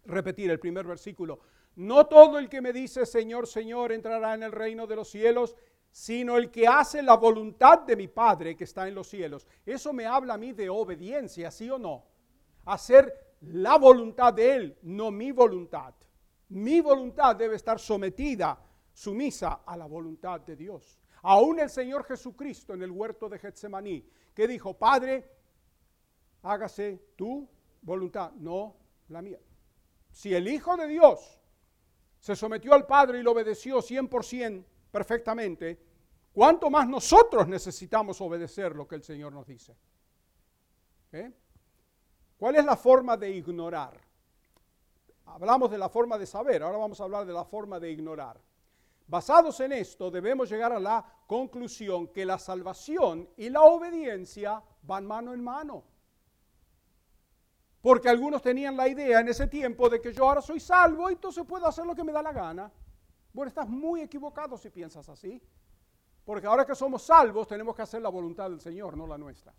[0.06, 1.40] repetir el primer versículo.
[1.76, 5.56] No todo el que me dice Señor, Señor entrará en el reino de los cielos,
[5.94, 9.48] sino el que hace la voluntad de mi Padre que está en los cielos.
[9.64, 12.04] Eso me habla a mí de obediencia, ¿sí o no?
[12.66, 15.94] Hacer la voluntad de Él, no mi voluntad.
[16.50, 18.60] Mi voluntad debe estar sometida,
[18.92, 21.00] sumisa a la voluntad de Dios.
[21.22, 24.04] Aún el Señor Jesucristo en el huerto de Getsemaní,
[24.34, 25.30] que dijo, Padre,
[26.42, 27.48] hágase tu
[27.84, 28.76] voluntad, no
[29.10, 29.40] la mía.
[30.10, 31.40] Si el Hijo de Dios
[32.18, 35.80] se sometió al Padre y lo obedeció 100% perfectamente,
[36.32, 39.76] ¿cuánto más nosotros necesitamos obedecer lo que el Señor nos dice?
[41.12, 41.34] ¿Eh?
[42.38, 44.00] ¿Cuál es la forma de ignorar?
[45.26, 48.40] Hablamos de la forma de saber, ahora vamos a hablar de la forma de ignorar.
[49.08, 55.08] Basados en esto, debemos llegar a la conclusión que la salvación y la obediencia van
[55.08, 55.84] mano en mano.
[57.82, 61.14] Porque algunos tenían la idea en ese tiempo de que yo ahora soy salvo y
[61.14, 62.72] entonces puedo hacer lo que me da la gana.
[63.34, 65.42] Bueno, estás muy equivocado si piensas así.
[66.24, 69.54] Porque ahora que somos salvos tenemos que hacer la voluntad del Señor, no la nuestra.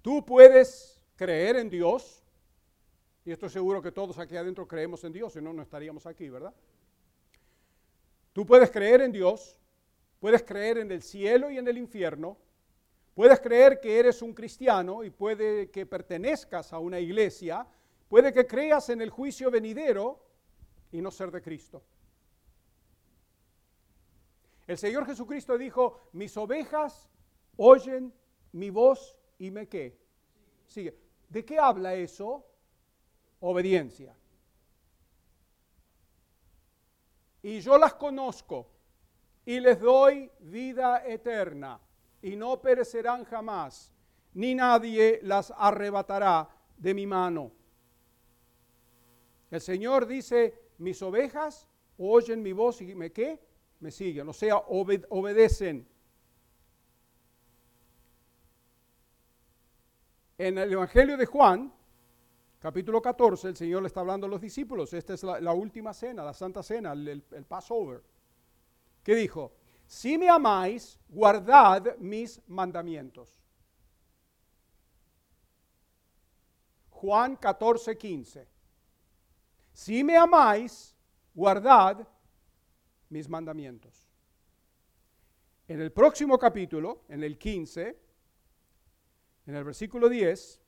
[0.00, 2.24] Tú puedes creer en Dios,
[3.24, 6.28] y estoy seguro que todos aquí adentro creemos en Dios, si no, no estaríamos aquí,
[6.28, 6.54] ¿verdad?
[8.32, 9.60] Tú puedes creer en Dios,
[10.22, 12.36] Puedes creer en el cielo y en el infierno.
[13.14, 17.66] Puedes creer que eres un cristiano y puede que pertenezcas a una iglesia.
[18.08, 20.18] Puede que creas en el juicio venidero
[20.90, 21.82] y no ser de Cristo.
[24.66, 27.10] El Señor Jesucristo dijo, mis ovejas
[27.56, 28.12] oyen
[28.52, 29.98] mi voz y me qué.
[30.66, 30.96] Sigue.
[31.28, 32.46] ¿De qué habla eso?
[33.40, 34.14] Obediencia.
[37.42, 38.68] Y yo las conozco
[39.44, 41.80] y les doy vida eterna,
[42.22, 43.92] y no perecerán jamás,
[44.34, 47.52] ni nadie las arrebatará de mi mano.
[49.50, 53.38] El Señor dice, mis ovejas oyen mi voz y me qué?
[53.80, 55.86] Me siguen, o sea, obedecen.
[60.38, 61.72] En el Evangelio de Juan,
[62.58, 64.92] capítulo 14, el Señor le está hablando a los discípulos.
[64.94, 68.02] Esta es la, última cena, la Santa Cena, el Passover
[69.02, 69.52] que dijo,
[69.92, 73.28] si me amáis, guardad mis mandamientos.
[76.88, 78.48] Juan 14, 15.
[79.74, 80.96] Si me amáis,
[81.34, 82.08] guardad
[83.10, 84.08] mis mandamientos.
[85.68, 87.98] En el próximo capítulo, en el 15,
[89.44, 90.58] en el versículo 10,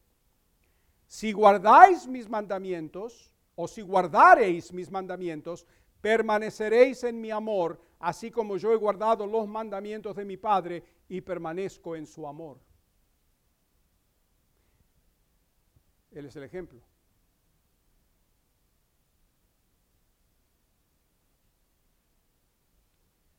[1.06, 5.66] si guardáis mis mandamientos, o si guardareis mis mandamientos,
[6.02, 11.22] permaneceréis en mi amor, así como yo he guardado los mandamientos de mi Padre y
[11.22, 12.58] permanezco en su amor.
[16.10, 16.82] Él es el ejemplo.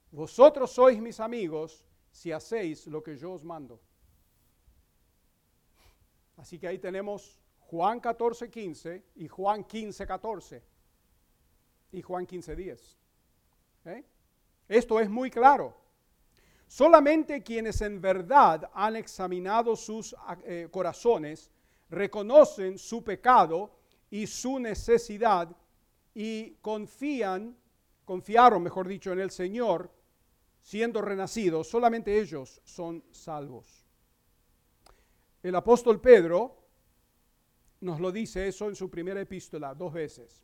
[0.09, 3.79] Vosotros sois mis amigos si hacéis lo que yo os mando.
[6.37, 10.63] Así que ahí tenemos Juan 14, 15 y Juan 15, 14
[11.91, 12.97] y Juan 15:10.
[13.85, 14.14] ¿Eh?
[14.67, 15.75] Esto es muy claro.
[16.67, 21.51] Solamente quienes en verdad han examinado sus eh, corazones
[21.89, 23.71] reconocen su pecado
[24.09, 25.55] y su necesidad
[26.13, 27.55] y confían,
[28.03, 29.91] confiaron, mejor dicho, en el Señor,
[30.61, 33.85] siendo renacidos, solamente ellos son salvos.
[35.43, 36.57] El apóstol Pedro
[37.81, 40.43] nos lo dice eso en su primera epístola dos veces.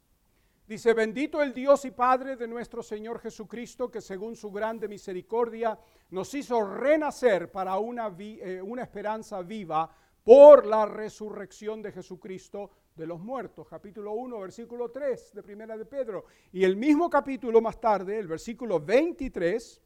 [0.71, 5.77] Dice, bendito el Dios y Padre de nuestro Señor Jesucristo, que según su grande misericordia
[6.11, 13.05] nos hizo renacer para una, eh, una esperanza viva por la resurrección de Jesucristo de
[13.05, 13.67] los muertos.
[13.67, 16.23] Capítulo 1, versículo 3 de Primera de Pedro.
[16.53, 19.81] Y el mismo capítulo más tarde, el versículo 23,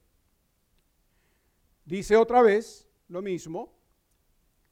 [1.84, 3.74] dice otra vez lo mismo.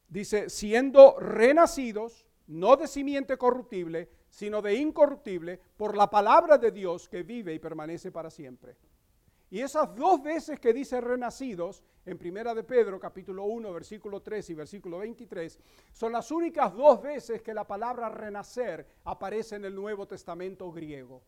[0.07, 7.07] Dice, siendo renacidos, no de simiente corruptible, sino de incorruptible por la palabra de Dios
[7.07, 8.75] que vive y permanece para siempre.
[9.51, 14.49] Y esas dos veces que dice renacidos, en Primera de Pedro, capítulo 1, versículo 3
[14.49, 15.59] y versículo 23,
[15.91, 21.21] son las únicas dos veces que la palabra renacer aparece en el Nuevo Testamento griego.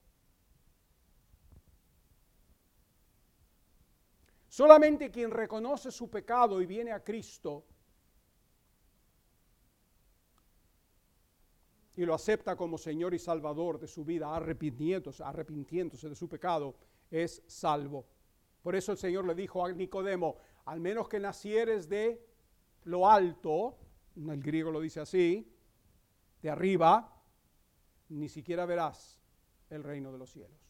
[4.48, 7.66] Solamente quien reconoce su pecado y viene a Cristo
[11.96, 16.76] y lo acepta como Señor y Salvador de su vida, arrepintiéndose, arrepintiéndose de su pecado,
[17.10, 18.06] es salvo.
[18.62, 22.26] Por eso el Señor le dijo a Nicodemo, al menos que nacieres de
[22.84, 23.78] lo alto,
[24.16, 25.52] el griego lo dice así,
[26.42, 27.12] de arriba,
[28.10, 29.20] ni siquiera verás
[29.70, 30.66] el reino de los cielos.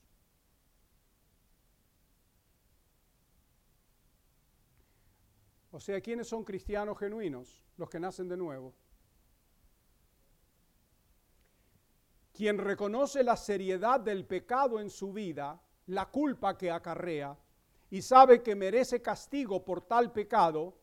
[5.72, 7.66] O sea, ¿quiénes son cristianos genuinos?
[7.76, 8.74] Los que nacen de nuevo.
[12.36, 17.38] Quien reconoce la seriedad del pecado en su vida, la culpa que acarrea,
[17.90, 20.78] y sabe que merece castigo por tal pecado,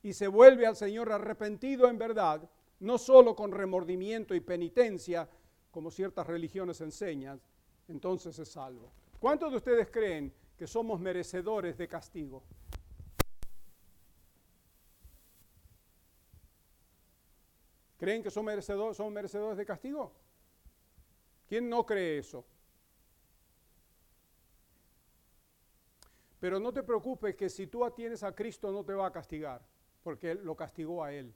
[0.00, 5.28] y se vuelve al Señor arrepentido en verdad, no solo con remordimiento y penitencia,
[5.72, 7.40] como ciertas religiones enseñan,
[7.88, 8.92] entonces es salvo.
[9.18, 12.44] ¿Cuántos de ustedes creen que somos merecedores de castigo?
[17.98, 20.12] ¿Creen que son merecedores, merecedores de castigo?
[21.52, 22.46] ¿Quién no cree eso?
[26.40, 29.60] Pero no te preocupes que si tú atienes a Cristo no te va a castigar,
[30.02, 31.34] porque Él lo castigó a Él.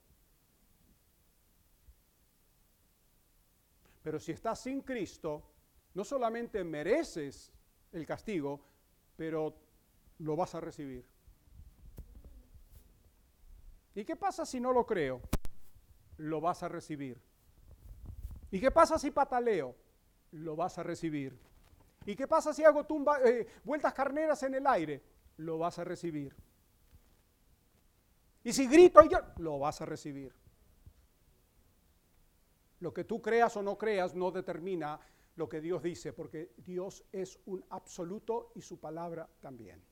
[4.01, 5.43] Pero si estás sin Cristo,
[5.93, 7.53] no solamente mereces
[7.91, 8.59] el castigo,
[9.15, 9.53] pero
[10.17, 11.05] lo vas a recibir.
[13.93, 15.21] ¿Y qué pasa si no lo creo?
[16.17, 17.21] Lo vas a recibir.
[18.49, 19.85] ¿Y qué pasa si pataleo?
[20.31, 21.37] Lo vas a recibir.
[22.05, 25.01] ¿Y qué pasa si hago tumba, eh, vueltas carneras en el aire?
[25.37, 26.35] Lo vas a recibir.
[28.43, 30.33] Y si grito yo, lo vas a recibir.
[32.79, 34.99] Lo que tú creas o no creas no determina
[35.35, 39.83] lo que Dios dice, porque Dios es un absoluto y su palabra también.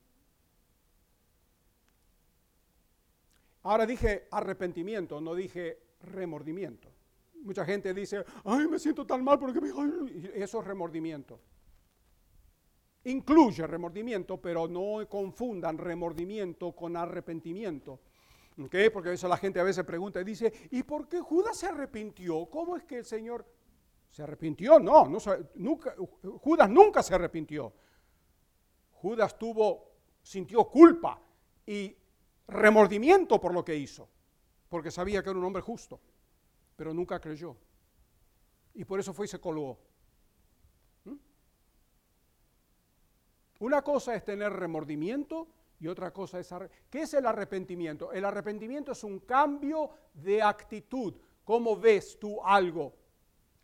[3.62, 6.88] Ahora dije arrepentimiento, no dije remordimiento.
[7.46, 9.70] Mucha gente dice, ay, me siento tan mal porque me...
[10.34, 11.38] Eso es remordimiento.
[13.04, 18.00] Incluye remordimiento, pero no confundan remordimiento con arrepentimiento.
[18.92, 22.46] Porque eso la gente a veces pregunta y dice, ¿y por qué Judas se arrepintió?
[22.46, 23.46] ¿Cómo es que el Señor
[24.10, 24.80] se arrepintió?
[24.80, 25.18] No, no
[25.54, 25.94] nunca,
[26.40, 27.72] Judas nunca se arrepintió.
[28.90, 31.20] Judas tuvo, sintió culpa
[31.64, 31.96] y
[32.48, 34.08] remordimiento por lo que hizo,
[34.68, 36.00] porque sabía que era un hombre justo,
[36.76, 37.56] pero nunca creyó.
[38.74, 39.78] Y por eso fue y se colgó.
[41.04, 41.16] ¿Mm?
[43.60, 45.48] Una cosa es tener remordimiento
[45.80, 46.54] y otra cosa es,
[46.90, 48.12] ¿qué es el arrepentimiento?
[48.12, 51.14] El arrepentimiento es un cambio de actitud.
[51.44, 52.94] ¿Cómo ves tú algo?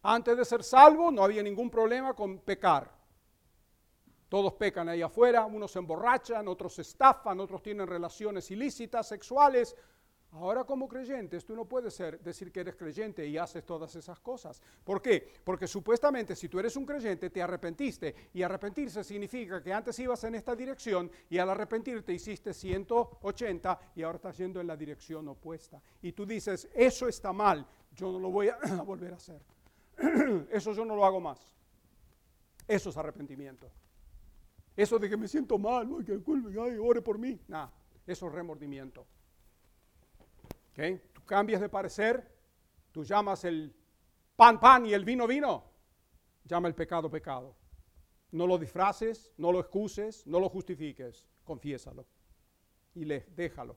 [0.03, 2.91] Antes de ser salvo no había ningún problema con pecar.
[4.29, 9.77] Todos pecan ahí afuera, unos se emborrachan, otros se estafan, otros tienen relaciones ilícitas, sexuales,
[10.33, 14.19] Ahora como creyentes tú no puedes ser, decir que eres creyente y haces todas esas
[14.21, 14.63] cosas.
[14.83, 15.31] ¿Por qué?
[15.45, 20.25] Porque supuestamente si tú eres un creyente te arrepentiste y arrepentirse significa que antes ibas
[20.25, 25.29] en esta dirección y al arrepentirte hiciste 180 y ahora estás yendo en la dirección
[25.29, 25.83] opuesta.
[26.01, 29.43] Y tú dices, eso está mal, yo no lo voy a, volver a hacer.
[30.51, 31.55] eso yo no lo hago más.
[32.67, 33.71] Eso es arrepentimiento.
[34.75, 36.19] Eso de que me siento mal, que
[36.59, 37.39] ay, ore por mí.
[37.49, 37.69] Nah,
[38.07, 39.07] eso es remordimiento.
[40.75, 42.31] Tú cambias de parecer,
[42.91, 43.75] tú llamas el
[44.37, 45.65] pan pan y el vino vino,
[46.45, 47.55] llama el pecado pecado.
[48.31, 52.07] No lo disfraces, no lo excuses, no lo justifiques, confiésalo
[52.95, 53.77] y déjalo.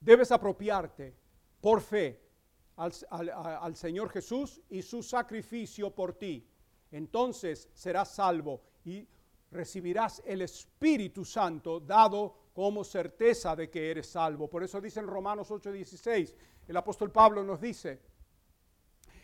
[0.00, 1.14] Debes apropiarte
[1.60, 2.20] por fe
[2.76, 6.48] al Señor Jesús y su sacrificio por ti.
[6.90, 9.06] Entonces serás salvo y
[9.50, 14.48] recibirás el Espíritu Santo dado como certeza de que eres salvo.
[14.48, 16.34] Por eso dice en Romanos 8:16,
[16.68, 18.00] el apóstol Pablo nos dice,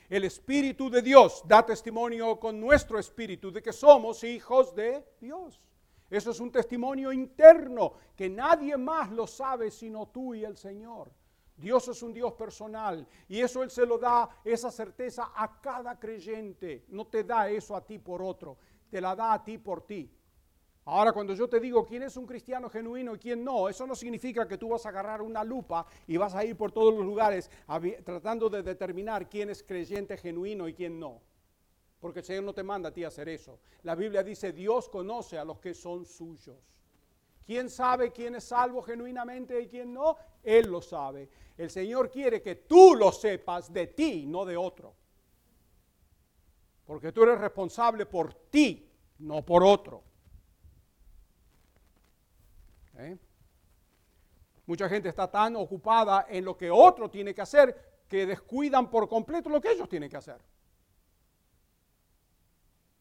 [0.08, 5.60] el Espíritu de Dios da testimonio con nuestro espíritu de que somos hijos de Dios.
[6.08, 11.12] Eso es un testimonio interno que nadie más lo sabe sino tú y el Señor.
[11.54, 15.98] Dios es un Dios personal y eso Él se lo da, esa certeza a cada
[15.98, 16.86] creyente.
[16.88, 18.56] No te da eso a ti por otro,
[18.88, 20.10] te la da a ti por ti.
[20.90, 23.94] Ahora, cuando yo te digo quién es un cristiano genuino y quién no, eso no
[23.94, 27.04] significa que tú vas a agarrar una lupa y vas a ir por todos los
[27.04, 27.50] lugares
[28.04, 31.20] tratando de determinar quién es creyente genuino y quién no.
[32.00, 33.60] Porque el Señor no te manda a ti hacer eso.
[33.82, 36.56] La Biblia dice, Dios conoce a los que son suyos.
[37.44, 40.16] ¿Quién sabe quién es salvo genuinamente y quién no?
[40.42, 41.28] Él lo sabe.
[41.58, 44.94] El Señor quiere que tú lo sepas de ti, no de otro.
[46.86, 50.08] Porque tú eres responsable por ti, no por otro.
[52.98, 53.18] ¿Eh?
[54.66, 59.08] Mucha gente está tan ocupada en lo que otro tiene que hacer que descuidan por
[59.08, 60.40] completo lo que ellos tienen que hacer.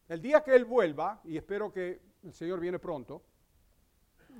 [0.08, 3.22] El día que Él vuelva, y espero que el Señor viene pronto,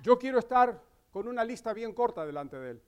[0.02, 2.82] yo quiero estar con una lista bien corta delante de él.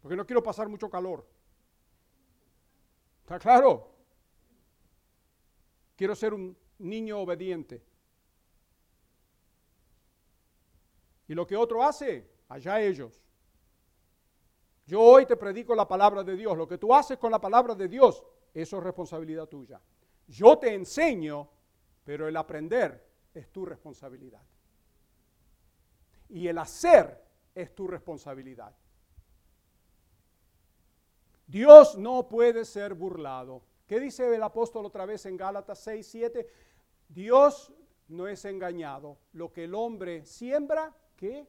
[0.00, 1.26] Porque no quiero pasar mucho calor.
[3.20, 3.88] ¿Está claro?
[5.96, 7.82] Quiero ser un niño obediente.
[11.32, 13.24] Y lo que otro hace, allá ellos.
[14.84, 16.54] Yo hoy te predico la palabra de Dios.
[16.58, 18.22] Lo que tú haces con la palabra de Dios,
[18.52, 19.80] eso es responsabilidad tuya.
[20.28, 21.48] Yo te enseño,
[22.04, 24.42] pero el aprender es tu responsabilidad.
[26.28, 27.24] Y el hacer
[27.54, 28.76] es tu responsabilidad.
[31.46, 33.62] Dios no puede ser burlado.
[33.86, 36.46] ¿Qué dice el apóstol otra vez en Gálatas 6, 7?
[37.08, 37.72] Dios
[38.08, 39.16] no es engañado.
[39.32, 41.48] Lo que el hombre siembra, ¿qué?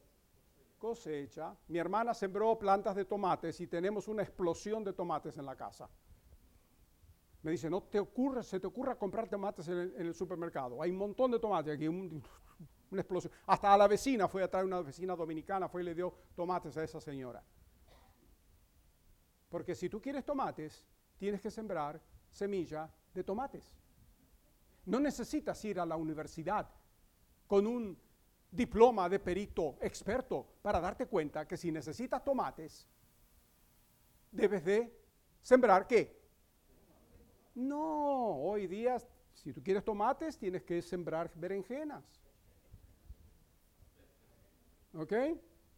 [0.77, 1.57] Cosecha.
[1.69, 5.89] Mi hermana sembró plantas de tomates y tenemos una explosión de tomates en la casa.
[7.41, 10.79] Me dice, no te ocurre, se te ocurra comprar tomates en el, supermercado.
[10.79, 12.21] Hay un montón de tomates aquí, una
[12.91, 13.33] explosión.
[13.47, 16.77] Hasta a la vecina fue a traer una vecina dominicana, fue y le dio tomates
[16.77, 17.43] a esa señora.
[19.49, 20.85] Porque si tú quieres tomates,
[21.17, 21.99] tienes que sembrar
[22.29, 23.75] semilla de tomates.
[24.85, 26.69] No necesitas ir a la universidad
[27.47, 27.97] con un
[28.53, 32.87] diploma de perito experto para darte cuenta que si necesitas tomates,
[34.31, 34.95] debes de
[35.41, 36.21] sembrar qué?
[37.55, 38.97] No, hoy día,
[39.33, 42.03] si tú quieres tomates, tienes que sembrar berenjenas.
[44.95, 45.13] ¿Ok?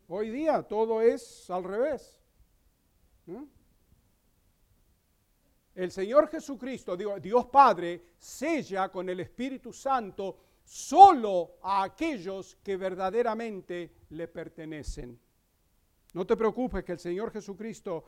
[0.09, 2.19] Hoy día todo es al revés.
[5.73, 13.91] El Señor Jesucristo, Dios Padre, sella con el Espíritu Santo solo a aquellos que verdaderamente
[14.09, 15.18] le pertenecen.
[16.13, 18.05] No te preocupes que el Señor Jesucristo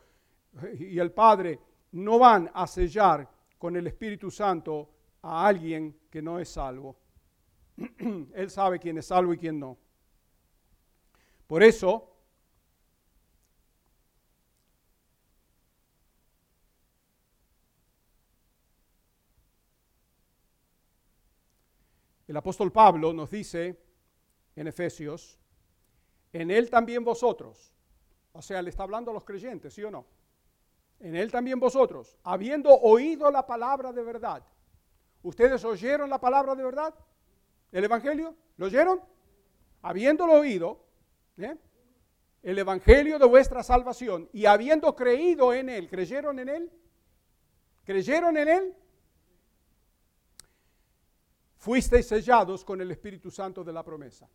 [0.80, 1.60] y el Padre
[1.92, 4.90] no van a sellar con el Espíritu Santo
[5.22, 6.98] a alguien que no es salvo.
[8.34, 9.78] Él sabe quién es salvo y quién no.
[11.46, 12.17] Por eso,
[22.28, 23.80] El apóstol Pablo nos dice
[24.56, 25.40] en Efesios,
[26.34, 27.74] en él también vosotros,
[28.34, 30.06] o sea, le está hablando a los creyentes, ¿sí o no?
[31.00, 34.44] En él también vosotros, habiendo oído la palabra de verdad.
[35.24, 36.94] ¿Ustedes oyeron la palabra de verdad?
[37.72, 38.36] ¿El Evangelio?
[38.58, 39.02] ¿Lo oyeron?
[39.82, 40.86] Habiéndolo oído,
[41.38, 41.56] ¿eh?
[42.44, 46.72] el Evangelio de vuestra salvación y habiendo creído en él, ¿creyeron en él?
[47.86, 48.76] ¿Creyeron en él?
[51.58, 54.30] Fuisteis sellados con el Espíritu Santo de la promesa.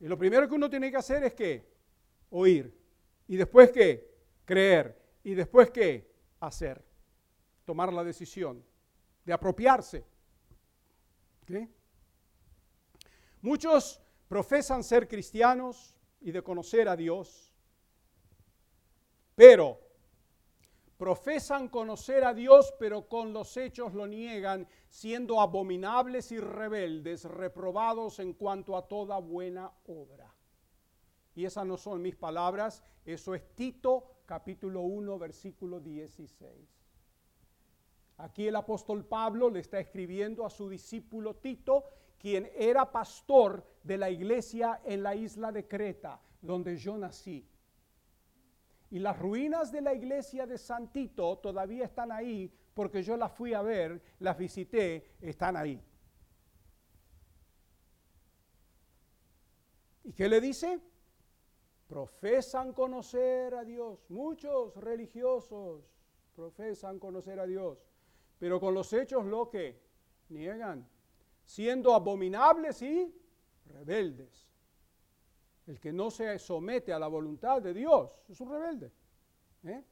[0.00, 1.68] Y lo primero que uno tiene que hacer es que
[2.30, 2.72] oír.
[3.26, 4.14] Y después que
[4.44, 4.96] creer.
[5.24, 6.10] Y después que
[6.40, 6.82] hacer.
[7.64, 8.64] Tomar la decisión
[9.24, 10.04] de apropiarse.
[13.42, 17.52] Muchos profesan ser cristianos y de conocer a Dios.
[19.34, 19.80] Pero
[20.98, 28.18] profesan conocer a Dios, pero con los hechos lo niegan, siendo abominables y rebeldes, reprobados
[28.18, 30.34] en cuanto a toda buena obra.
[31.36, 36.52] Y esas no son mis palabras, eso es Tito capítulo 1, versículo 16.
[38.18, 41.84] Aquí el apóstol Pablo le está escribiendo a su discípulo Tito,
[42.18, 47.48] quien era pastor de la iglesia en la isla de Creta, donde yo nací.
[48.90, 53.54] Y las ruinas de la iglesia de Santito todavía están ahí porque yo las fui
[53.54, 55.82] a ver, las visité, están ahí.
[60.04, 60.80] ¿Y qué le dice?
[61.86, 64.08] Profesan conocer a Dios.
[64.08, 65.84] Muchos religiosos
[66.34, 67.84] profesan conocer a Dios,
[68.38, 69.82] pero con los hechos lo que
[70.28, 70.88] niegan,
[71.44, 73.12] siendo abominables y
[73.66, 74.47] rebeldes.
[75.68, 78.90] El que no se somete a la voluntad de Dios es un rebelde.
[79.64, 79.84] ¿eh?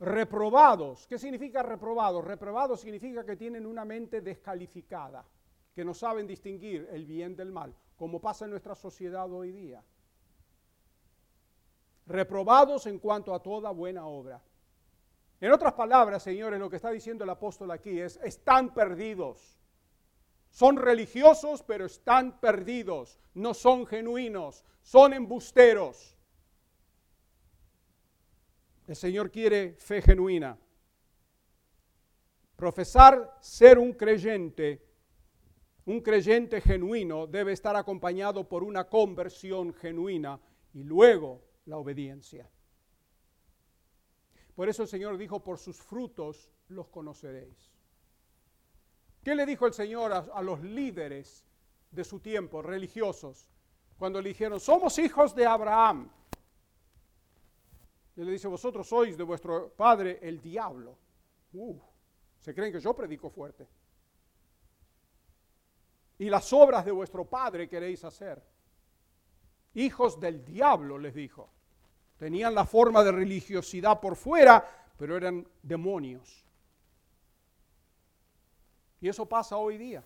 [0.00, 1.06] Reprobados.
[1.06, 2.24] ¿Qué significa reprobados?
[2.24, 5.22] Reprobados significa que tienen una mente descalificada,
[5.74, 9.84] que no saben distinguir el bien del mal, como pasa en nuestra sociedad hoy día.
[12.06, 14.42] Reprobados en cuanto a toda buena obra.
[15.42, 19.60] En otras palabras, señores, lo que está diciendo el apóstol aquí es, están perdidos.
[20.56, 23.20] Son religiosos, pero están perdidos.
[23.34, 26.16] No son genuinos, son embusteros.
[28.86, 30.58] El Señor quiere fe genuina.
[32.56, 34.82] Profesar ser un creyente,
[35.84, 40.40] un creyente genuino, debe estar acompañado por una conversión genuina
[40.72, 42.48] y luego la obediencia.
[44.54, 47.75] Por eso el Señor dijo, por sus frutos los conoceréis.
[49.26, 51.44] ¿Qué le dijo el Señor a, los líderes
[51.90, 53.50] de su tiempo, religiosos,
[53.98, 56.08] cuando le dijeron, somos hijos de Abraham.
[58.14, 60.96] Y le dice, vosotros sois de vuestro padre el diablo.
[61.54, 61.76] Uh,
[62.38, 63.66] se creen que yo predico fuerte.
[66.18, 68.40] Y las obras de vuestro padre queréis hacer.
[69.74, 71.50] Hijos del diablo, les dijo.
[72.16, 74.64] Tenían la forma de religiosidad por fuera,
[74.96, 76.45] pero eran demonios.
[79.06, 80.04] Y eso pasa hoy día.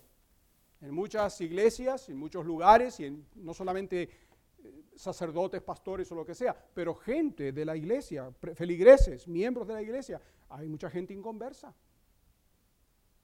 [0.79, 6.23] En muchas iglesias, en muchos lugares, y en, no solamente eh, sacerdotes, pastores o lo
[6.23, 11.15] que sea, pero gente de la iglesia, feligreses, miembros de la iglesia, hay mucha gente
[11.15, 11.73] inconversa.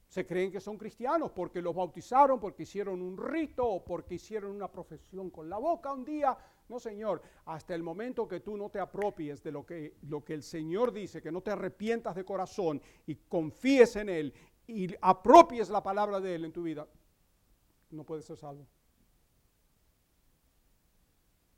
[0.07, 4.55] Se creen que son cristianos porque los bautizaron, porque hicieron un rito o porque hicieron
[4.55, 6.35] una profesión con la boca un día.
[6.69, 10.33] No, Señor, hasta el momento que tú no te apropies de lo que, lo que
[10.33, 14.33] el Señor dice, que no te arrepientas de corazón y confíes en Él
[14.67, 16.87] y apropies la palabra de Él en tu vida,
[17.89, 18.67] no puedes ser salvo.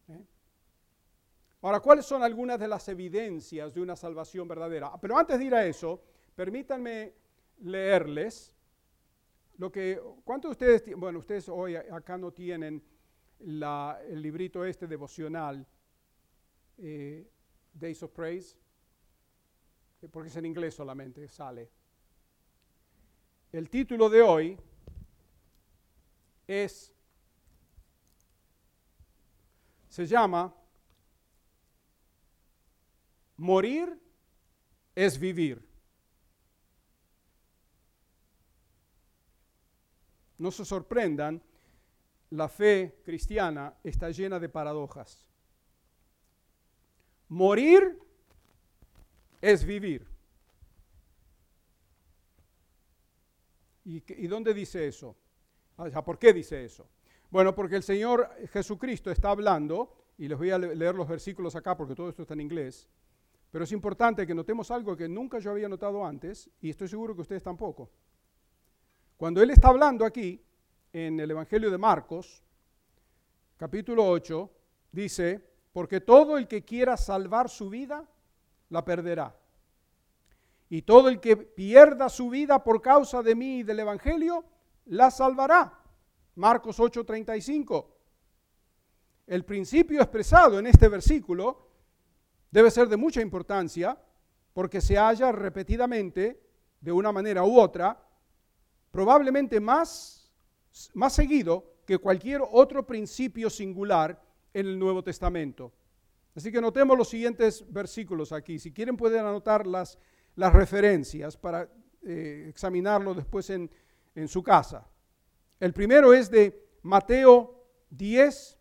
[0.10, 0.24] ¿Eh?
[1.62, 4.92] Ahora, ¿cuáles son algunas de las evidencias de una salvación verdadera?
[5.02, 6.02] Pero antes de ir a eso,
[6.36, 7.14] permítanme
[7.62, 8.56] leerles
[9.58, 12.82] lo que, ¿cuántos de ustedes, bueno, ustedes hoy acá no tienen
[13.40, 15.68] el librito este devocional,
[16.78, 17.30] eh,
[17.74, 18.58] Days of Praise,
[20.12, 21.70] porque es en inglés solamente, sale.
[23.52, 24.58] El título de hoy
[26.48, 26.94] es,
[29.90, 30.54] se llama
[33.38, 34.00] Morir
[34.94, 35.68] es vivir.
[40.38, 41.42] No se sorprendan,
[42.30, 45.26] la fe cristiana está llena de paradojas.
[47.30, 48.00] Morir
[49.42, 50.19] es vivir.
[53.86, 55.16] ¿Y, dónde dice eso?
[56.06, 56.88] ¿Por qué dice eso?
[57.30, 61.78] Bueno, porque el Señor Jesucristo está hablando, y les voy a leer los versículos acá
[61.78, 62.90] porque todo esto está en inglés,
[63.52, 67.16] pero es importante que notemos algo que nunca yo había notado antes, y estoy seguro
[67.16, 67.90] que ustedes tampoco.
[69.18, 70.44] Cuando él está hablando aquí,
[70.92, 72.44] en el Evangelio de Marcos,
[73.58, 74.50] capítulo 8,
[74.92, 78.08] dice, porque todo el que quiera salvar su vida,
[78.70, 79.39] la perderá.
[80.70, 84.46] Y todo el que pierda su vida por causa de mí y del Evangelio,
[84.86, 85.74] la salvará.
[86.36, 87.88] Marcos 8:35.
[89.28, 91.68] El principio expresado en este versículo
[92.52, 93.98] debe ser de mucha importancia
[94.54, 96.42] porque se halla repetidamente,
[96.82, 98.02] de una manera u otra,
[98.92, 100.32] probablemente más,
[100.94, 104.22] más seguido que cualquier otro principio singular
[104.54, 105.74] en el Nuevo Testamento.
[106.36, 108.60] Así que notemos los siguientes versículos aquí.
[108.60, 109.98] Si quieren pueden anotar las,
[110.40, 111.70] las referencias para
[112.02, 113.70] eh, examinarlo después en,
[114.16, 114.88] en su casa.
[115.60, 118.58] El primero es de Mateo 10,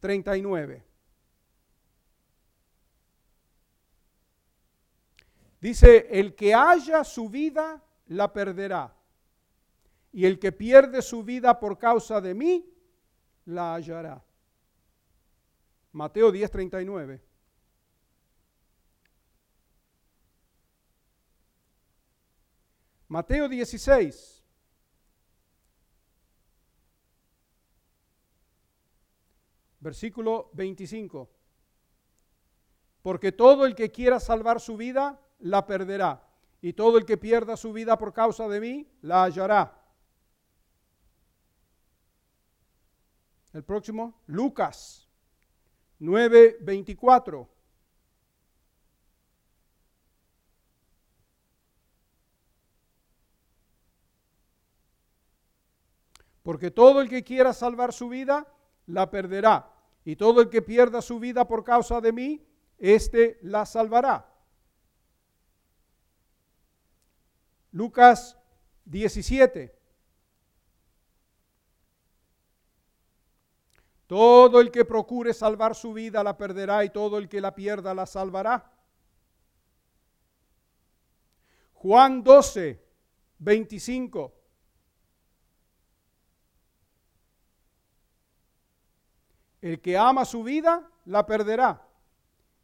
[0.00, 0.82] 39.
[5.60, 8.96] Dice, el que haya su vida, la perderá
[10.12, 12.74] y el que pierde su vida por causa de mí,
[13.44, 14.24] la hallará.
[15.92, 17.20] Mateo 10:39.
[23.12, 24.42] Mateo 16.
[29.80, 31.30] Versículo 25.
[33.02, 36.26] Porque todo el que quiera salvar su vida, la perderá.
[36.62, 39.78] Y todo el que pierda su vida por causa de mí, la hallará.
[43.52, 45.06] El próximo, Lucas
[46.00, 47.51] 9:24.
[56.42, 58.46] Porque todo el que quiera salvar su vida,
[58.86, 59.70] la perderá.
[60.04, 62.44] Y todo el que pierda su vida por causa de mí,
[62.78, 64.28] éste la salvará.
[67.70, 68.36] Lucas
[68.84, 69.78] 17.
[74.06, 77.94] Todo el que procure salvar su vida la perderá y todo el que la pierda
[77.94, 78.70] la salvará.
[81.74, 82.84] Juan 12,
[83.38, 84.41] 25.
[89.62, 91.86] El que ama su vida la perderá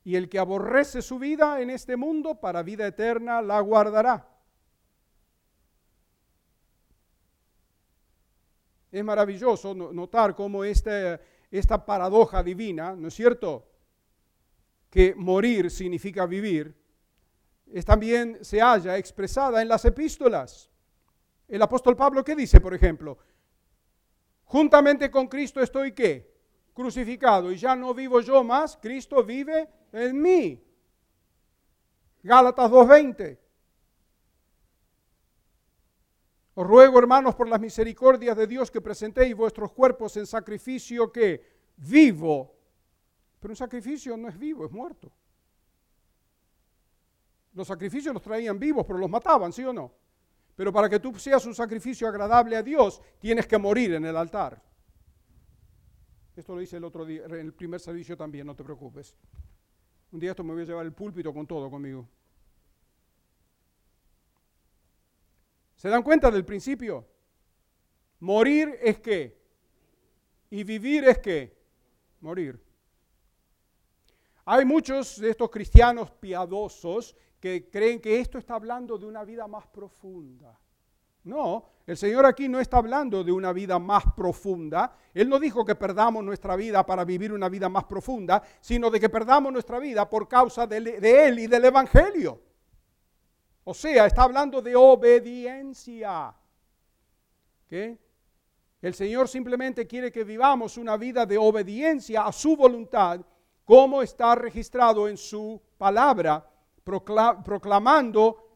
[0.05, 4.29] y el que aborrece su vida en este mundo para vida eterna la guardará.
[8.91, 11.21] Es maravilloso notar cómo este
[11.51, 13.67] esta paradoja divina, ¿no es cierto?
[14.91, 16.75] Que morir significa vivir,
[17.67, 20.71] es también se halla expresada en las epístolas.
[21.47, 23.19] El apóstol Pablo, ¿qué dice, por ejemplo?
[24.45, 26.38] Juntamente con Cristo estoy qué?
[26.79, 27.51] Crucificado.
[27.51, 30.65] Y ya no vivo yo más, Cristo vive en mí.
[32.23, 33.39] Gálatas 2.20.
[36.55, 41.45] Os ruego, hermanos, por las misericordias de Dios, que presentéis vuestros cuerpos en sacrificio que
[41.79, 42.55] vivo.
[43.41, 45.11] Pero un sacrificio no es vivo, es muerto.
[47.55, 49.93] Los sacrificios los traían vivos, pero los mataban, ¿sí o no?
[50.55, 54.17] Pero para que tú seas un sacrificio agradable a Dios, tienes que morir en el
[54.17, 54.68] altar.
[56.39, 59.17] Esto lo hice el otro día, en el primer servicio también, no te preocupes.
[60.13, 62.09] Un día esto me voy a llevar el púlpito con todo conmigo.
[65.75, 67.05] ¿Se dan cuenta del principio?
[68.21, 69.37] Morir es qué?
[70.51, 71.59] Y vivir es qué?
[72.21, 72.63] Morir.
[74.45, 79.49] Hay muchos de estos cristianos piadosos que creen que esto está hablando de una vida
[79.49, 80.57] más profunda.
[81.25, 84.95] No, el Señor aquí no está hablando de una vida más profunda.
[85.15, 89.01] Él no dijo que perdamos nuestra vida para vivir una vida más profunda, sino de
[89.01, 90.77] que perdamos nuestra vida por causa de,
[91.27, 92.43] Él y del Evangelio.
[93.65, 96.35] O sea, está hablando de obediencia.
[97.67, 97.99] ¿Qué?
[98.81, 103.21] El Señor simplemente quiere que vivamos una vida de obediencia a su voluntad,
[103.65, 106.49] como está registrado en su palabra,
[106.85, 108.48] proclamando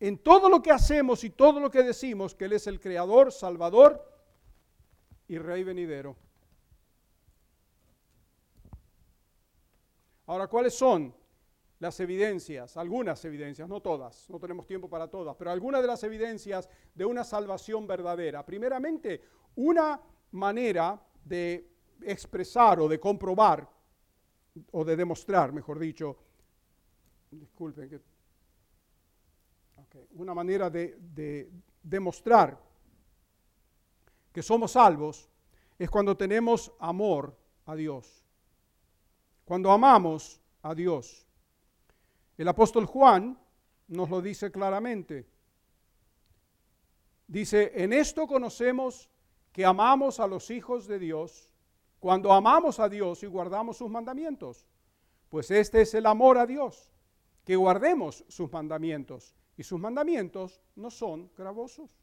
[0.00, 3.30] en todo lo que hacemos y todo lo que decimos que Él es el Creador,
[3.30, 4.02] Salvador
[5.28, 6.16] y Rey venidero.
[10.26, 11.14] Ahora, ¿cuáles son
[11.80, 16.04] las evidencias, algunas evidencias, no todas, no tenemos tiempo para todas, pero algunas de las
[16.04, 18.44] evidencias de una salvación verdadera.
[18.44, 19.22] Primeramente,
[19.56, 19.98] una
[20.32, 21.70] manera de
[22.02, 23.66] expresar o de comprobar,
[24.72, 26.18] o de demostrar, mejor dicho,
[27.30, 28.00] disculpen, que,
[30.12, 31.50] una manera de, de
[31.82, 32.60] demostrar
[34.32, 35.28] que somos salvos
[35.78, 37.36] es cuando tenemos amor
[37.66, 38.24] a Dios,
[39.44, 41.26] cuando amamos a Dios.
[42.36, 43.38] El apóstol Juan
[43.88, 45.26] nos lo dice claramente.
[47.26, 49.10] Dice, en esto conocemos
[49.52, 51.50] que amamos a los hijos de Dios
[51.98, 54.66] cuando amamos a Dios y guardamos sus mandamientos.
[55.28, 56.92] Pues este es el amor a Dios,
[57.44, 59.36] que guardemos sus mandamientos.
[59.60, 61.94] Y sus mandamientos no son gravosos.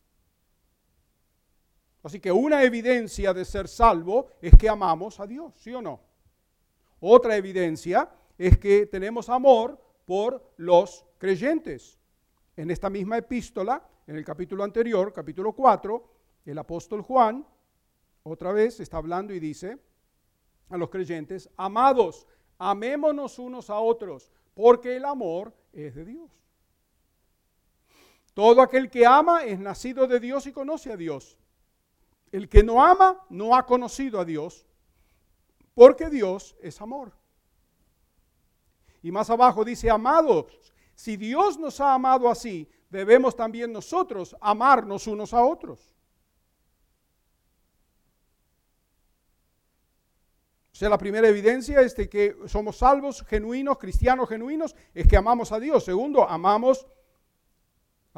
[2.04, 6.00] Así que una evidencia de ser salvo es que amamos a Dios, ¿sí o no?
[7.00, 11.98] Otra evidencia es que tenemos amor por los creyentes.
[12.56, 16.14] En esta misma epístola, en el capítulo anterior, capítulo 4,
[16.46, 17.44] el apóstol Juan,
[18.22, 19.80] otra vez está hablando y dice
[20.70, 22.28] a los creyentes, amados,
[22.60, 26.38] amémonos unos a otros, porque el amor es de Dios.
[28.38, 31.40] Todo aquel que ama es nacido de Dios y conoce a Dios.
[32.32, 34.64] El que no ama no ha conocido a Dios,
[35.74, 37.14] porque Dios es amor.
[39.02, 40.46] Y más abajo dice, amados,
[40.94, 45.96] si Dios nos ha amado así, debemos también nosotros amarnos unos a otros.
[50.74, 55.18] O sea, la primera evidencia es de que somos salvos, genuinos, cristianos genuinos, es que
[55.18, 55.84] amamos a Dios.
[55.84, 56.86] Segundo, amamos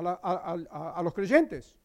[0.07, 1.75] a, los creyentes.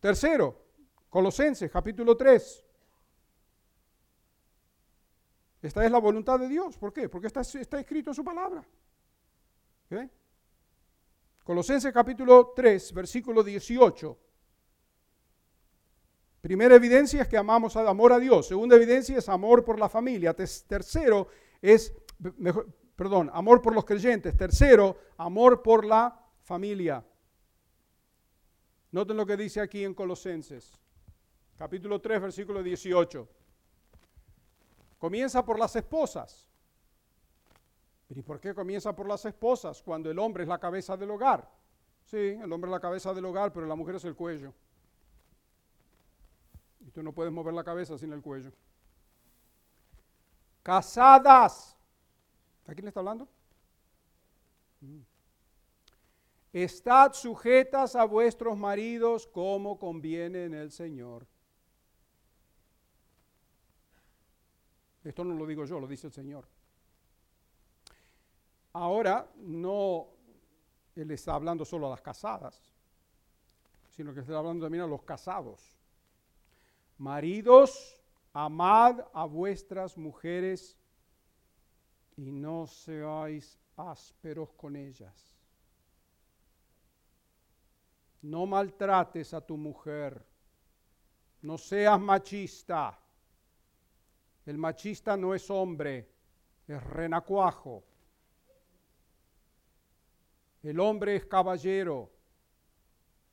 [0.00, 0.60] Tercero,
[1.08, 2.64] Colosenses capítulo 3,
[5.62, 6.76] esta es la voluntad de Dios.
[6.76, 7.08] ¿Por qué?
[7.08, 8.64] Porque está, está escrito en su palabra.
[11.44, 14.18] Colosenses capítulo 3, versículo 18.
[16.40, 18.48] Primera evidencia es que amamos a, amor a Dios.
[18.48, 20.34] Segunda evidencia es amor por la familia.
[20.34, 21.28] Tercero
[21.60, 21.94] es,
[22.96, 24.36] perdón, amor por los creyentes.
[24.36, 26.21] Tercero, amor por la
[26.52, 27.02] familia.
[28.90, 30.78] Noten lo que dice aquí en Colosenses,
[31.56, 33.26] capítulo 3, versículo 18.
[34.98, 36.46] Comienza por las esposas.
[38.10, 41.50] ¿Y por qué comienza por las esposas cuando el hombre es la cabeza del hogar?
[42.04, 44.52] Sí, el hombre es la cabeza del hogar, pero la mujer es el cuello.
[46.80, 48.52] Y tú no puedes mover la cabeza sin el cuello.
[50.62, 51.78] Casadas.
[52.66, 53.26] ¿A quién le está hablando?
[54.82, 55.11] Mm.
[56.52, 61.26] Estad sujetas a vuestros maridos como conviene en el Señor.
[65.02, 66.46] Esto no lo digo yo, lo dice el Señor.
[68.74, 70.08] Ahora no
[70.94, 72.72] Él está hablando solo a las casadas,
[73.88, 75.76] sino que está hablando también a los casados.
[76.98, 78.00] Maridos,
[78.32, 80.78] amad a vuestras mujeres
[82.16, 85.31] y no seáis ásperos con ellas.
[88.22, 90.24] No maltrates a tu mujer
[91.42, 92.98] No seas machista.
[94.46, 96.08] El machista no es hombre,
[96.66, 97.84] es renacuajo.
[100.62, 102.10] El hombre es caballero.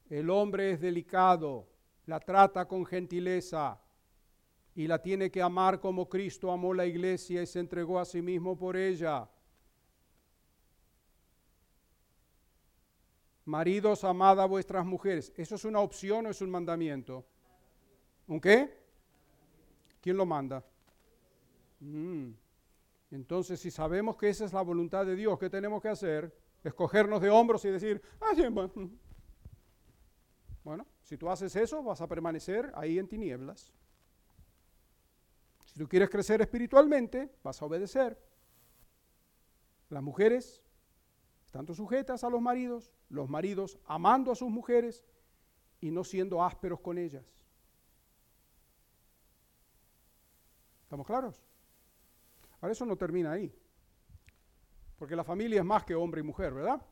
[0.10, 1.68] El hombre es delicado.
[2.08, 3.80] La trata con gentileza
[4.74, 8.22] y la tiene que amar como Cristo amó la iglesia y se entregó a sí
[8.22, 9.30] mismo por ella.
[13.50, 15.34] Maridos, amad a vuestras mujeres.
[15.36, 17.26] ¿Eso es una opción o es un mandamiento?
[18.28, 18.78] ¿Un qué?
[20.00, 20.64] ¿Quién lo manda?
[21.80, 22.30] Mm.
[23.10, 26.32] Entonces, si sabemos que esa es la voluntad de Dios, ¿qué tenemos que hacer?
[26.64, 28.72] Escogernos de hombros y decir, ah, sí, bueno.
[30.64, 33.74] bueno, si tú haces eso, vas a permanecer ahí en tinieblas.
[35.66, 38.16] Si tú quieres crecer espiritualmente, vas a obedecer.
[39.90, 40.62] Las mujeres
[41.50, 45.04] estando sujetas a los maridos, los maridos amando a sus mujeres
[45.82, 47.26] y no siendo ásperos con ellas.
[50.84, 51.44] ¿Estamos claros?
[52.62, 53.52] Ahora eso no termina ahí.
[55.00, 56.86] Porque la familia es más que hombre y mujer, ¿verdad?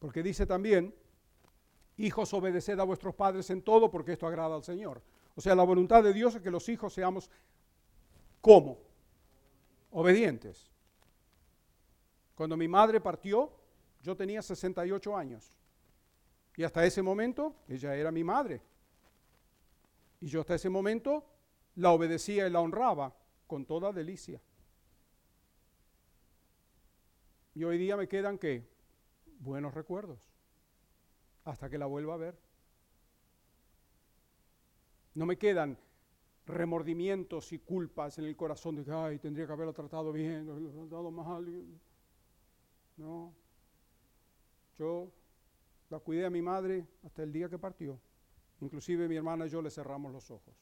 [0.00, 0.92] Porque dice también,
[2.02, 5.00] hijos, obedeced a vuestros padres en todo porque esto agrada al Señor.
[5.34, 7.30] O sea, la voluntad de Dios es que los hijos seamos
[8.40, 8.78] como
[9.92, 10.70] obedientes.
[12.34, 13.52] Cuando mi madre partió,
[14.02, 15.56] yo tenía 68 años.
[16.56, 18.60] Y hasta ese momento, ella era mi madre.
[20.20, 21.24] Y yo hasta ese momento
[21.76, 23.14] la obedecía y la honraba
[23.46, 24.40] con toda delicia.
[27.54, 28.66] Y hoy día me quedan qué?
[29.38, 30.31] Buenos recuerdos.
[31.44, 32.38] Hasta que la vuelva a ver.
[35.14, 35.78] No me quedan
[36.46, 41.10] remordimientos y culpas en el corazón de que, ay, tendría que haberlo tratado bien, tratado
[41.10, 41.46] mal.
[42.96, 43.34] No.
[44.78, 45.12] Yo
[45.90, 48.00] la cuidé a mi madre hasta el día que partió.
[48.60, 50.54] Inclusive mi hermana y yo le cerramos los ojos.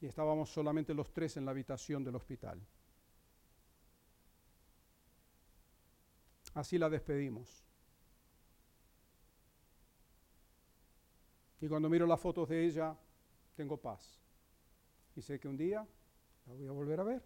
[0.00, 2.60] Y estábamos solamente los tres en la habitación del hospital.
[6.54, 7.64] Así la despedimos.
[11.60, 12.96] Y cuando miro las fotos de ella,
[13.54, 14.20] tengo paz.
[15.14, 15.86] Y sé que un día
[16.46, 17.22] la voy a volver a ver.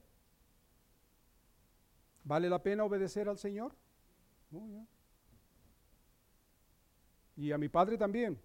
[2.25, 3.75] ¿Vale la pena obedecer al Señor?
[7.37, 8.41] Y a mi padre también.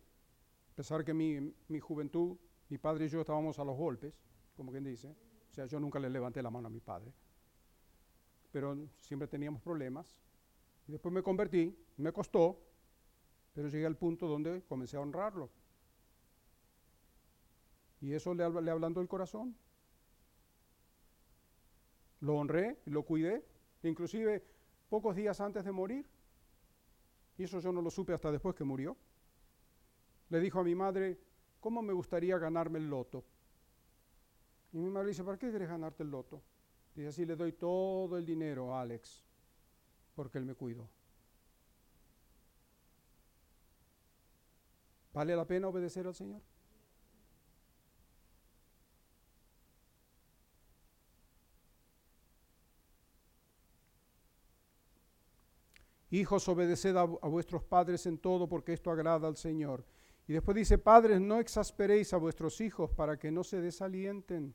[0.73, 2.37] A pesar que mi, mi juventud,
[2.69, 4.13] mi padre y yo estábamos a los golpes,
[4.55, 5.15] como quien dice.
[5.51, 7.11] O sea, yo nunca le levanté la mano a mi padre.
[8.51, 10.15] Pero siempre teníamos problemas.
[10.89, 12.59] Después me convertí, me costó,
[13.53, 15.49] pero llegué al punto donde comencé a honrarlo.
[18.01, 19.55] Y eso le, le hablando el corazón.
[22.21, 23.45] Lo honré lo cuidé
[23.83, 24.43] inclusive
[24.89, 26.05] pocos días antes de morir,
[27.37, 28.97] y eso yo no lo supe hasta después que murió,
[30.29, 31.17] le dijo a mi madre,
[31.59, 33.23] ¿cómo me gustaría ganarme el loto?
[34.73, 36.41] Y mi madre dice, ¿para qué quieres ganarte el loto?
[36.95, 39.23] Dice, así le doy todo el dinero a Alex,
[40.19, 40.85] porque él me cuidó.
[45.13, 46.41] ¿Vale la pena obedecer al Señor?
[56.09, 59.85] Hijos, obedeced a, vuestros padres en todo, porque esto agrada al Señor.
[60.27, 64.53] Y después dice, padres, no exasperéis a vuestros hijos para que no se desalienten.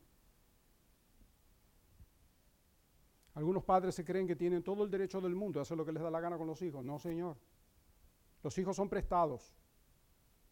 [3.34, 5.92] Algunos padres se creen que tienen todo el derecho del mundo a hacer lo que
[5.92, 6.84] les da la gana con los hijos.
[6.84, 7.36] No, Señor.
[8.42, 9.54] Los hijos son prestados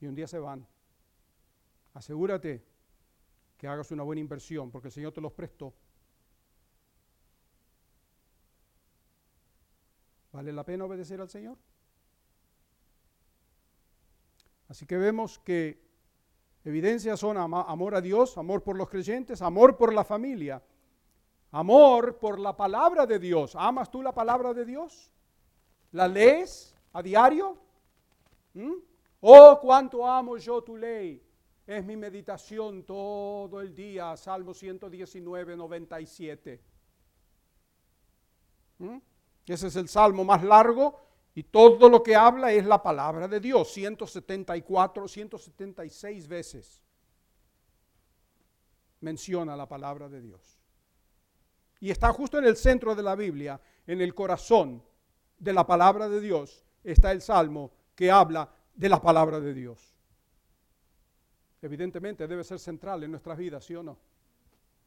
[0.01, 0.67] y un día se van.
[1.95, 2.65] Asegúrate
[3.57, 5.73] que hagas una buena inversión porque el Señor te los prestó.
[10.33, 11.59] ¿Vale la pena obedecer al Señor?
[14.69, 15.85] Así que vemos que
[16.65, 20.63] evidencias son amor a Dios, amor por los creyentes, amor por la familia,
[21.53, 23.55] amor por la palabra de Dios.
[23.55, 25.13] ¿Amas tú la palabra de Dios?
[25.93, 27.57] ¿La lees a diario?
[28.55, 28.73] ¿Mm?
[29.21, 31.23] Oh, cuánto amo yo tu ley.
[31.67, 34.17] Es mi meditación todo el día.
[34.17, 36.61] Salmo 119, 97.
[39.47, 40.99] Ese es el salmo más largo
[41.35, 46.83] y todo lo que habla es la palabra de Dios, 174, 176 veces
[49.01, 50.62] menciona la palabra de Dios.
[51.83, 54.81] Y está justo en el centro de la Biblia, en el corazón
[55.37, 59.93] de la palabra de Dios, está el salmo que habla de la palabra de Dios.
[61.61, 63.99] Evidentemente debe ser central en nuestras vidas, ¿sí o no?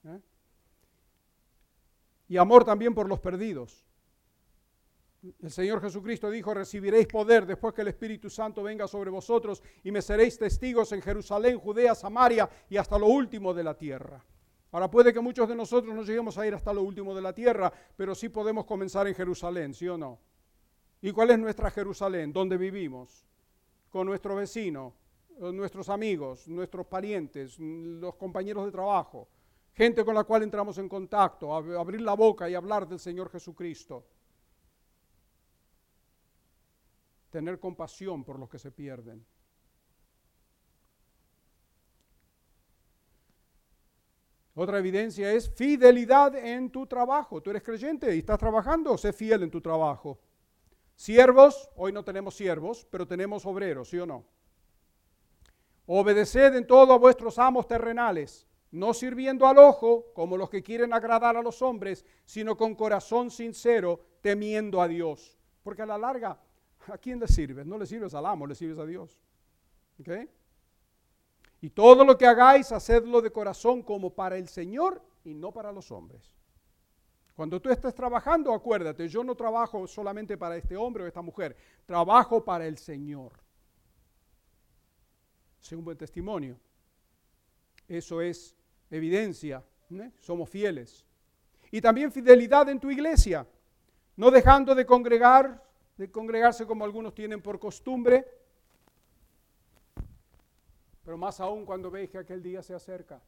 [0.05, 0.21] ¿eh?
[2.29, 3.85] Y amor también por los perdidos.
[5.41, 9.91] El Señor Jesucristo dijo, recibiréis poder después que el Espíritu Santo venga sobre vosotros y
[9.91, 14.23] me seréis testigos en Jerusalén, Judea, Samaria y hasta lo último de la tierra.
[14.75, 17.31] Ahora puede que muchos de nosotros no lleguemos a ir hasta lo último de la
[17.31, 20.19] tierra, pero sí podemos comenzar en Jerusalén, ¿sí o no?
[21.01, 22.33] ¿Y cuál es nuestra Jerusalén?
[22.33, 23.25] ¿Dónde vivimos?
[23.89, 24.93] Con nuestro vecino,
[25.39, 29.29] nuestros amigos, nuestros parientes, los compañeros de trabajo,
[29.71, 34.05] gente con la cual entramos en contacto, abrir la boca y hablar del Señor Jesucristo.
[37.29, 39.25] Tener compasión por los que se pierden.
[44.55, 47.41] Otra evidencia es fidelidad en tu trabajo.
[47.41, 50.17] Tú eres creyente y estás trabajando, sé fiel en tu trabajo.
[50.95, 54.25] Siervos, hoy no tenemos siervos, pero tenemos obreros, ¿sí o no?
[55.85, 60.93] Obedeced en todo a vuestros amos terrenales, no sirviendo al ojo como los que quieren
[60.93, 65.37] agradar a los hombres, sino con corazón sincero, temiendo a Dios.
[65.63, 66.39] Porque a la larga,
[66.87, 67.65] ¿a quién le sirves?
[67.65, 69.19] No le sirves al amo, le sirves a Dios.
[69.99, 70.29] ¿Okay?
[71.65, 75.71] Y todo lo que hagáis, hacedlo de corazón como para el Señor y no para
[75.71, 76.31] los hombres.
[77.35, 81.57] Cuando tú estés trabajando, acuérdate, yo no trabajo solamente para este hombre o esta mujer,
[81.87, 83.31] trabajo para el Señor.
[85.59, 86.55] Es un buen testimonio.
[87.87, 88.55] Eso es
[88.91, 89.63] evidencia.
[90.19, 91.03] Somos fieles.
[91.71, 93.47] Y también fidelidad en tu iglesia,
[94.17, 95.63] no dejando de congregar,
[95.97, 98.44] de congregarse como algunos tienen por costumbre,
[101.05, 103.21] pero más aún cuando veis que aquel día se acerca.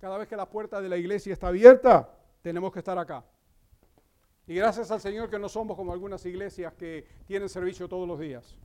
[0.00, 2.12] Cada vez que la puerta de la iglesia está abierta,
[2.42, 3.24] tenemos que estar acá.
[4.48, 8.18] Y gracias al Señor que no somos como algunas iglesias que tienen servicio todos los
[8.18, 8.56] días.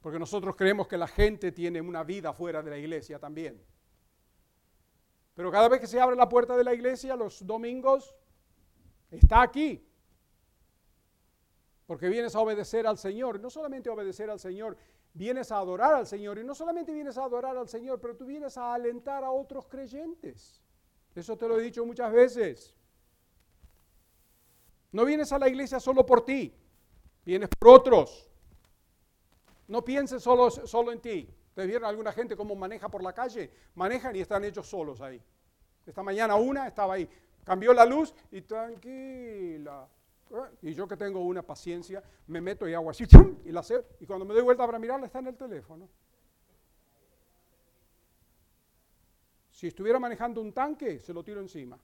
[0.00, 3.62] Porque nosotros creemos que la gente tiene una vida fuera de la iglesia también.
[5.34, 8.12] Pero cada vez que se abre la puerta de la iglesia, los domingos,
[9.08, 9.86] está aquí.
[11.86, 13.40] Porque vienes a obedecer al Señor.
[13.40, 14.76] No solamente a obedecer al Señor,
[15.12, 16.38] vienes a adorar al Señor.
[16.38, 19.66] Y no solamente vienes a adorar al Señor, pero tú vienes a alentar a otros
[19.66, 20.62] creyentes.
[21.14, 22.74] Eso te lo he dicho muchas veces.
[24.94, 26.54] No vienes a la iglesia solo por ti,
[27.24, 28.30] vienes por otros.
[29.66, 31.28] No pienses solo, solo en ti.
[31.54, 33.50] ¿Te vieron alguna gente cómo maneja por la calle?
[33.74, 35.20] Manejan y están ellos solos ahí.
[35.86, 37.08] Esta mañana una estaba ahí,
[37.44, 39.88] cambió la luz y tranquila,
[40.62, 43.04] y yo que tengo una paciencia, me meto y hago así,
[43.44, 45.88] y la sé, y cuando me doy vuelta para mirarla está en el teléfono.
[49.50, 51.78] Si estuviera manejando un tanque, se lo tiro encima.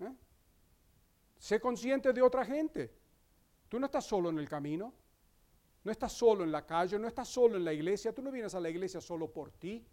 [0.00, 0.14] ¿Eh?
[1.36, 2.94] Sé consciente de otra gente.
[3.68, 4.94] Tú no estás solo en el camino,
[5.84, 8.54] no estás solo en la calle, no estás solo en la iglesia, tú no vienes
[8.54, 9.84] a la iglesia solo por ti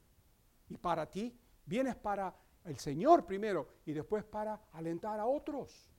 [0.70, 5.89] y para ti, vienes para el Señor primero y después para alentar a otros.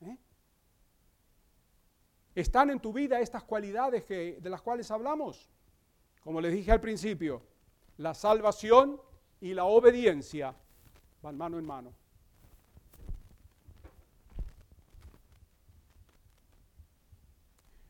[0.00, 0.16] ¿Eh?
[2.36, 5.48] ¿Están en tu vida estas cualidades que, de las cuales hablamos?
[6.20, 7.40] Como les dije al principio,
[7.96, 9.00] la salvación
[9.40, 10.54] y la obediencia
[11.22, 11.94] van mano en mano.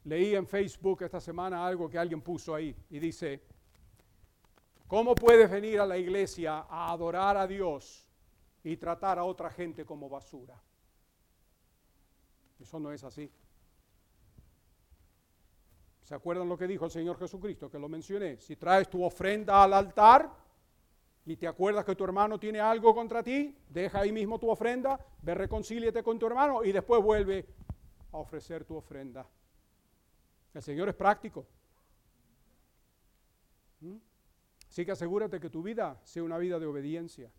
[0.04, 3.42] Leí en Facebook esta semana algo que alguien puso ahí y dice,
[4.86, 8.08] ¿cómo puedes venir a la iglesia a adorar a Dios
[8.62, 10.62] y tratar a otra gente como basura?
[12.60, 13.28] Eso no es así.
[16.06, 17.68] ¿Se acuerdan lo que dijo el Señor Jesucristo?
[17.68, 18.38] Que lo mencioné.
[18.38, 20.30] Si traes tu ofrenda al altar
[21.24, 25.04] y te acuerdas que tu hermano tiene algo contra ti, deja ahí mismo tu ofrenda,
[25.20, 27.44] ve reconcíliate con tu hermano y después vuelve
[28.12, 29.26] a ofrecer tu ofrenda.
[30.54, 31.44] El Señor es práctico.
[33.80, 33.96] ¿Mm?
[34.70, 37.32] Así que asegúrate que tu vida sea una vida de obediencia.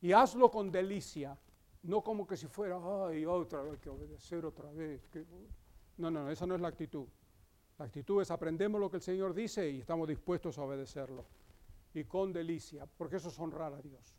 [0.00, 1.36] Y hazlo con delicia,
[1.82, 5.02] no como que si fuera, ay, otra vez que obedecer otra vez.
[5.98, 7.06] No, no, esa no es la actitud.
[7.78, 11.24] La actitud es aprendemos lo que el Señor dice y estamos dispuestos a obedecerlo.
[11.94, 14.14] Y con delicia, porque eso es honrar a Dios.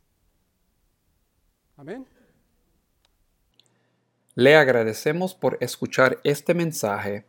[1.76, 2.06] Amén.
[4.34, 7.26] Le agradecemos por escuchar este mensaje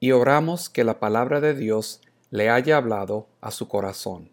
[0.00, 2.00] y oramos que la palabra de Dios
[2.30, 4.30] le haya hablado a su corazón.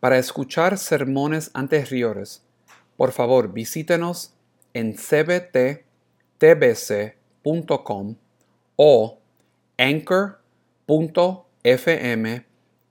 [0.00, 2.42] Para escuchar sermones anteriores,
[2.96, 4.34] por favor visítenos
[4.72, 5.86] en cbttbc.com
[8.76, 9.18] o
[9.78, 10.36] anchor.fm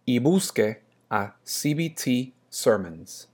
[0.05, 3.29] y busque a CBT Sermons.